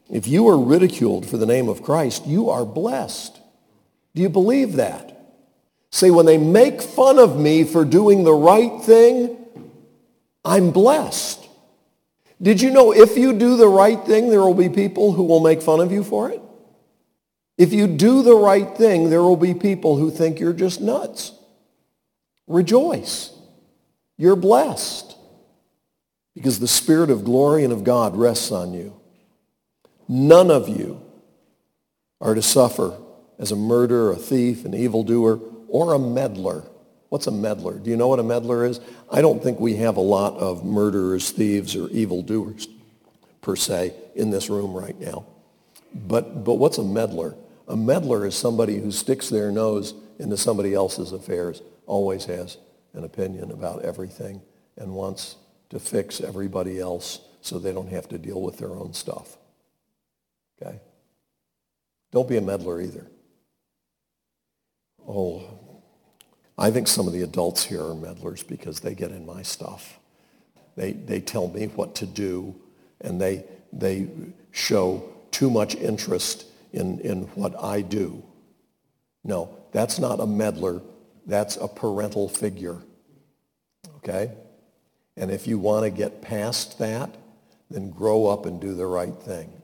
If 0.10 0.28
you 0.28 0.48
are 0.50 0.60
ridiculed 0.60 1.26
for 1.26 1.38
the 1.38 1.46
name 1.46 1.70
of 1.70 1.84
Christ, 1.84 2.28
you 2.28 2.50
are 2.50 2.66
blessed. 2.66 3.40
Do 4.14 4.22
you 4.22 4.30
believe 4.30 4.74
that? 4.74 5.17
Say, 5.92 6.12
when 6.12 6.26
they 6.26 6.38
make 6.38 6.82
fun 6.82 7.18
of 7.18 7.40
me 7.40 7.64
for 7.64 7.86
doing 7.86 8.24
the 8.24 8.34
right 8.34 8.82
thing, 8.82 9.38
I'm 10.44 10.72
blessed. 10.72 11.48
Did 12.42 12.62
you 12.62 12.70
know 12.70 12.94
if 12.94 13.18
you 13.18 13.34
do 13.34 13.58
the 13.58 13.68
right 13.68 14.02
thing, 14.06 14.30
there 14.30 14.42
will 14.42 14.54
be 14.54 14.70
people 14.70 15.14
who 15.14 15.24
will 15.24 15.40
make 15.40 15.62
fun 15.62 15.80
of 15.80 15.92
you 15.92 16.04
for 16.04 16.30
it? 16.30 16.42
If 17.58 17.74
you 17.74 17.88
do 17.88 18.22
the 18.22 18.36
right 18.36 18.78
thing, 18.78 19.10
there 19.10 19.24
will 19.24 19.38
be 19.38 19.54
people 19.54 19.98
who 19.98 20.12
think 20.12 20.40
you're 20.40 20.54
just 20.54 20.80
nuts. 20.80 21.32
Rejoice. 22.46 23.32
You're 24.18 24.36
blessed 24.36 25.16
because 26.36 26.60
the 26.60 26.68
Spirit 26.68 27.10
of 27.10 27.26
glory 27.26 27.64
and 27.64 27.74
of 27.74 27.84
God 27.84 28.16
rests 28.16 28.52
on 28.52 28.74
you. 28.74 29.00
None 30.08 30.52
of 30.52 30.70
you 30.70 31.02
are 32.22 32.36
to 32.36 32.42
suffer 32.42 32.98
as 33.40 33.52
a 33.52 33.56
murderer, 33.56 34.12
a 34.12 34.16
thief, 34.16 34.64
an 34.64 34.74
evildoer, 34.74 35.40
or 35.68 35.94
a 35.94 36.00
meddler. 36.00 36.64
What's 37.10 37.28
a 37.28 37.32
meddler? 37.32 37.80
Do 37.80 37.90
you 37.90 37.98
know 37.98 38.08
what 38.08 38.20
a 38.20 38.24
meddler 38.24 38.66
is? 38.66 38.80
I 39.10 39.22
don't 39.22 39.42
think 39.42 39.60
we 39.60 39.76
have 39.78 39.98
a 39.98 40.02
lot 40.02 40.34
of 40.38 40.66
murderers, 40.66 41.32
thieves, 41.32 41.76
or 41.76 41.90
evildoers 41.90 42.68
per 43.42 43.56
se 43.56 43.94
in 44.16 44.30
this 44.30 44.50
room 44.50 44.74
right 44.74 45.00
now. 45.00 45.26
But, 45.94 46.44
but 46.44 46.56
what's 46.56 46.78
a 46.78 46.84
meddler? 46.84 47.36
A 47.68 47.78
meddler 47.78 48.26
is 48.26 48.36
somebody 48.36 48.78
who 48.80 48.92
sticks 48.92 49.30
their 49.30 49.52
nose 49.52 49.94
into 50.20 50.38
somebody 50.38 50.74
else's 50.74 51.12
affairs, 51.12 51.62
always 51.86 52.26
has 52.26 52.58
an 52.94 53.04
opinion 53.04 53.52
about 53.52 53.84
everything, 53.84 54.42
and 54.78 54.94
wants 54.94 55.38
to 55.70 55.80
fix 55.80 56.22
everybody 56.22 56.80
else 56.80 57.22
so 57.42 57.58
they 57.58 57.74
don't 57.74 57.90
have 57.90 58.10
to 58.10 58.18
deal 58.18 58.42
with 58.42 58.58
their 58.58 58.72
own 58.72 58.94
stuff. 58.94 59.38
Okay? 60.62 60.80
Don't 62.12 62.28
be 62.28 62.38
a 62.38 62.42
meddler 62.42 62.82
either. 62.82 63.08
Oh, 65.08 65.57
I 66.58 66.72
think 66.72 66.88
some 66.88 67.08
of 67.08 67.14
the 67.14 67.22
adults 67.22 67.64
here 67.64 67.84
are 67.84 67.94
meddlers 67.94 68.44
because 68.44 68.80
they 68.80 68.96
get 68.96 69.12
in 69.12 69.26
my 69.26 69.44
stuff. 69.44 70.00
They, 70.76 70.94
they 70.94 71.20
tell 71.20 71.48
me 71.48 71.68
what 71.68 71.96
to 71.96 72.06
do, 72.06 72.56
and 73.02 73.22
they, 73.22 73.46
they 73.72 74.08
show 74.52 75.04
too 75.32 75.50
much 75.50 75.76
interest 75.76 76.46
in, 76.74 77.00
in 77.00 77.24
what 77.36 77.54
I 77.62 77.82
do. 77.82 78.24
No, 79.24 79.58
that's 79.72 80.00
not 80.00 80.20
a 80.20 80.26
meddler. 80.26 80.82
That's 81.26 81.58
a 81.58 81.68
parental 81.68 82.30
figure. 82.30 82.78
Okay? 83.98 84.32
And 85.16 85.32
if 85.32 85.48
you 85.48 85.60
want 85.60 85.84
to 85.84 85.90
get 85.90 86.22
past 86.22 86.80
that, 86.80 87.14
then 87.70 87.90
grow 87.90 88.28
up 88.28 88.46
and 88.46 88.62
do 88.62 88.74
the 88.74 88.86
right 88.86 89.16
thing. 89.16 89.57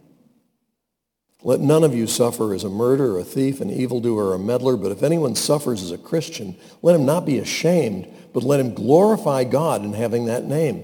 Let 1.46 1.60
none 1.60 1.84
of 1.84 1.94
you 1.94 2.08
suffer 2.08 2.54
as 2.54 2.64
a 2.64 2.70
murderer, 2.70 3.20
a 3.20 3.24
thief, 3.24 3.60
an 3.60 3.70
evildoer, 3.70 4.30
or 4.30 4.34
a 4.34 4.40
meddler, 4.40 4.78
but 4.78 4.94
if 4.94 5.04
anyone 5.04 5.36
suffers 5.36 5.84
as 5.84 5.92
a 5.92 5.98
Christian, 5.98 6.56
let 6.82 6.96
him 6.96 7.06
not 7.06 7.26
be 7.26 7.38
ashamed, 7.38 8.08
but 8.32 8.44
let 8.44 8.62
him 8.62 8.74
glorify 8.74 9.44
God 9.44 9.84
in 9.84 9.92
having 9.92 10.26
that 10.26 10.46
name. 10.46 10.84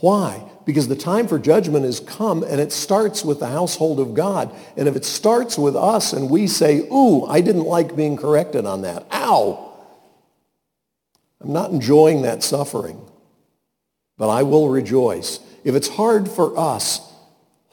Why? 0.00 0.44
Because 0.66 0.88
the 0.88 0.96
time 0.96 1.26
for 1.26 1.38
judgment 1.38 1.86
has 1.86 2.00
come, 2.00 2.42
and 2.42 2.60
it 2.60 2.70
starts 2.72 3.24
with 3.24 3.40
the 3.40 3.48
household 3.48 3.98
of 3.98 4.12
God. 4.12 4.54
And 4.76 4.88
if 4.88 4.96
it 4.96 5.06
starts 5.06 5.56
with 5.56 5.74
us 5.74 6.12
and 6.12 6.28
we 6.28 6.48
say, 6.48 6.80
ooh, 6.92 7.24
I 7.24 7.40
didn't 7.40 7.64
like 7.64 7.96
being 7.96 8.18
corrected 8.18 8.66
on 8.66 8.82
that. 8.82 9.06
Ow! 9.10 9.72
I'm 11.40 11.52
not 11.52 11.70
enjoying 11.70 12.22
that 12.22 12.42
suffering, 12.42 13.00
but 14.18 14.28
I 14.28 14.42
will 14.42 14.68
rejoice. 14.68 15.40
If 15.64 15.74
it's 15.74 15.88
hard 15.88 16.30
for 16.30 16.58
us, 16.58 17.00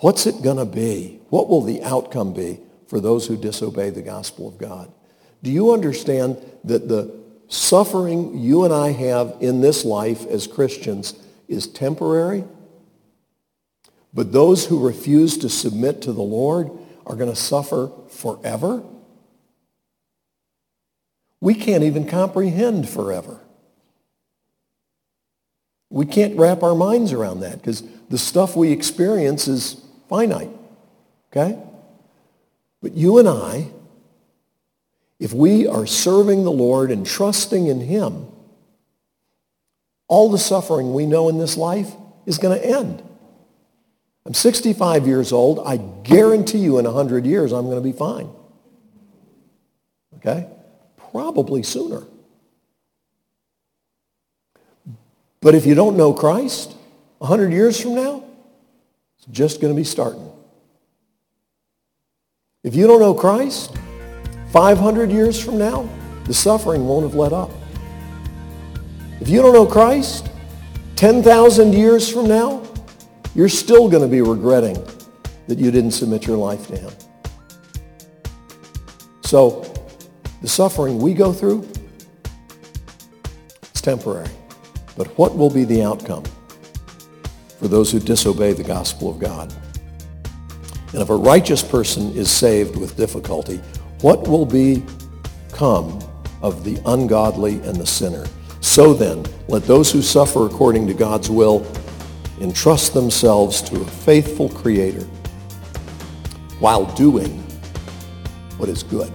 what's 0.01 0.27
it 0.27 0.41
going 0.41 0.57
to 0.57 0.65
be? 0.65 1.19
What 1.29 1.47
will 1.47 1.61
the 1.61 1.81
outcome 1.81 2.33
be 2.33 2.59
for 2.87 2.99
those 2.99 3.27
who 3.27 3.37
disobey 3.37 3.89
the 3.91 4.01
gospel 4.01 4.47
of 4.47 4.57
God? 4.57 4.91
Do 5.41 5.49
you 5.49 5.71
understand 5.71 6.37
that 6.65 6.89
the 6.89 7.19
suffering 7.47 8.37
you 8.37 8.63
and 8.65 8.73
I 8.73 8.91
have 8.91 9.37
in 9.39 9.61
this 9.61 9.85
life 9.85 10.25
as 10.25 10.45
Christians 10.45 11.13
is 11.47 11.67
temporary? 11.67 12.43
But 14.13 14.33
those 14.33 14.65
who 14.65 14.85
refuse 14.85 15.37
to 15.39 15.49
submit 15.49 16.01
to 16.01 16.11
the 16.11 16.21
Lord 16.21 16.69
are 17.05 17.15
going 17.15 17.29
to 17.29 17.35
suffer 17.35 17.91
forever? 18.09 18.83
We 21.39 21.55
can't 21.55 21.83
even 21.83 22.07
comprehend 22.07 22.89
forever. 22.89 23.39
We 25.89 26.05
can't 26.05 26.37
wrap 26.37 26.63
our 26.63 26.75
minds 26.75 27.11
around 27.11 27.41
that 27.41 27.57
because 27.57 27.83
the 28.09 28.17
stuff 28.17 28.55
we 28.55 28.71
experience 28.71 29.47
is 29.47 29.83
finite. 30.11 30.49
Okay? 31.31 31.57
But 32.81 32.93
you 32.93 33.17
and 33.17 33.29
I, 33.29 33.71
if 35.19 35.31
we 35.31 35.67
are 35.67 35.87
serving 35.87 36.43
the 36.43 36.51
Lord 36.51 36.91
and 36.91 37.05
trusting 37.05 37.67
in 37.67 37.79
him, 37.79 38.27
all 40.09 40.29
the 40.29 40.37
suffering 40.37 40.93
we 40.93 41.05
know 41.05 41.29
in 41.29 41.37
this 41.37 41.55
life 41.55 41.89
is 42.25 42.37
going 42.37 42.59
to 42.59 42.65
end. 42.67 43.01
I'm 44.25 44.33
65 44.33 45.07
years 45.07 45.31
old. 45.31 45.61
I 45.65 45.77
guarantee 45.77 46.57
you 46.57 46.77
in 46.77 46.85
100 46.85 47.25
years 47.25 47.53
I'm 47.53 47.65
going 47.65 47.77
to 47.77 47.81
be 47.81 47.97
fine. 47.97 48.29
Okay? 50.17 50.45
Probably 51.11 51.63
sooner. 51.63 52.03
But 55.39 55.55
if 55.55 55.65
you 55.65 55.73
don't 55.73 55.95
know 55.95 56.13
Christ, 56.13 56.75
100 57.19 57.53
years 57.53 57.79
from 57.79 57.95
now, 57.95 58.25
it's 59.21 59.37
just 59.37 59.61
going 59.61 59.71
to 59.71 59.77
be 59.77 59.83
starting. 59.83 60.31
If 62.63 62.75
you 62.75 62.87
don't 62.87 62.99
know 62.99 63.13
Christ, 63.13 63.77
500 64.49 65.11
years 65.11 65.39
from 65.39 65.59
now, 65.59 65.87
the 66.25 66.33
suffering 66.33 66.87
won't 66.87 67.03
have 67.03 67.13
let 67.13 67.31
up. 67.31 67.51
If 69.19 69.29
you 69.29 69.43
don't 69.43 69.53
know 69.53 69.67
Christ, 69.67 70.29
10,000 70.95 71.73
years 71.73 72.11
from 72.11 72.27
now, 72.27 72.63
you're 73.35 73.49
still 73.49 73.87
going 73.87 74.01
to 74.01 74.09
be 74.09 74.21
regretting 74.21 74.83
that 75.47 75.59
you 75.59 75.69
didn't 75.69 75.91
submit 75.91 76.25
your 76.25 76.37
life 76.37 76.65
to 76.67 76.77
him. 76.77 76.91
So 79.23 79.71
the 80.41 80.47
suffering 80.47 80.97
we 80.97 81.13
go 81.13 81.31
through, 81.31 81.67
it's 83.69 83.81
temporary. 83.81 84.29
But 84.97 85.07
what 85.17 85.37
will 85.37 85.51
be 85.51 85.63
the 85.63 85.83
outcome 85.83 86.23
for 87.61 87.67
those 87.67 87.91
who 87.91 87.99
disobey 87.99 88.53
the 88.53 88.63
gospel 88.63 89.11
of 89.11 89.19
God? 89.19 89.53
And 90.93 91.01
if 91.01 91.09
a 91.09 91.15
righteous 91.15 91.61
person 91.61 92.11
is 92.13 92.29
saved 92.29 92.75
with 92.75 92.97
difficulty, 92.97 93.57
what 94.01 94.27
will 94.27 94.47
become 94.47 95.99
of 96.41 96.63
the 96.63 96.81
ungodly 96.87 97.61
and 97.61 97.75
the 97.75 97.85
sinner? 97.85 98.25
So 98.61 98.95
then, 98.95 99.23
let 99.47 99.63
those 99.63 99.91
who 99.91 100.01
suffer 100.01 100.47
according 100.47 100.87
to 100.87 100.95
God's 100.95 101.29
will 101.29 101.65
entrust 102.39 102.95
themselves 102.95 103.61
to 103.61 103.79
a 103.79 103.85
faithful 103.85 104.49
Creator 104.49 105.05
while 106.59 106.85
doing 106.95 107.37
what 108.57 108.69
is 108.69 108.81
good. 108.81 109.11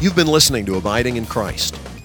You've 0.00 0.16
been 0.16 0.28
listening 0.28 0.64
to 0.66 0.76
Abiding 0.76 1.16
in 1.16 1.26
Christ. 1.26 1.78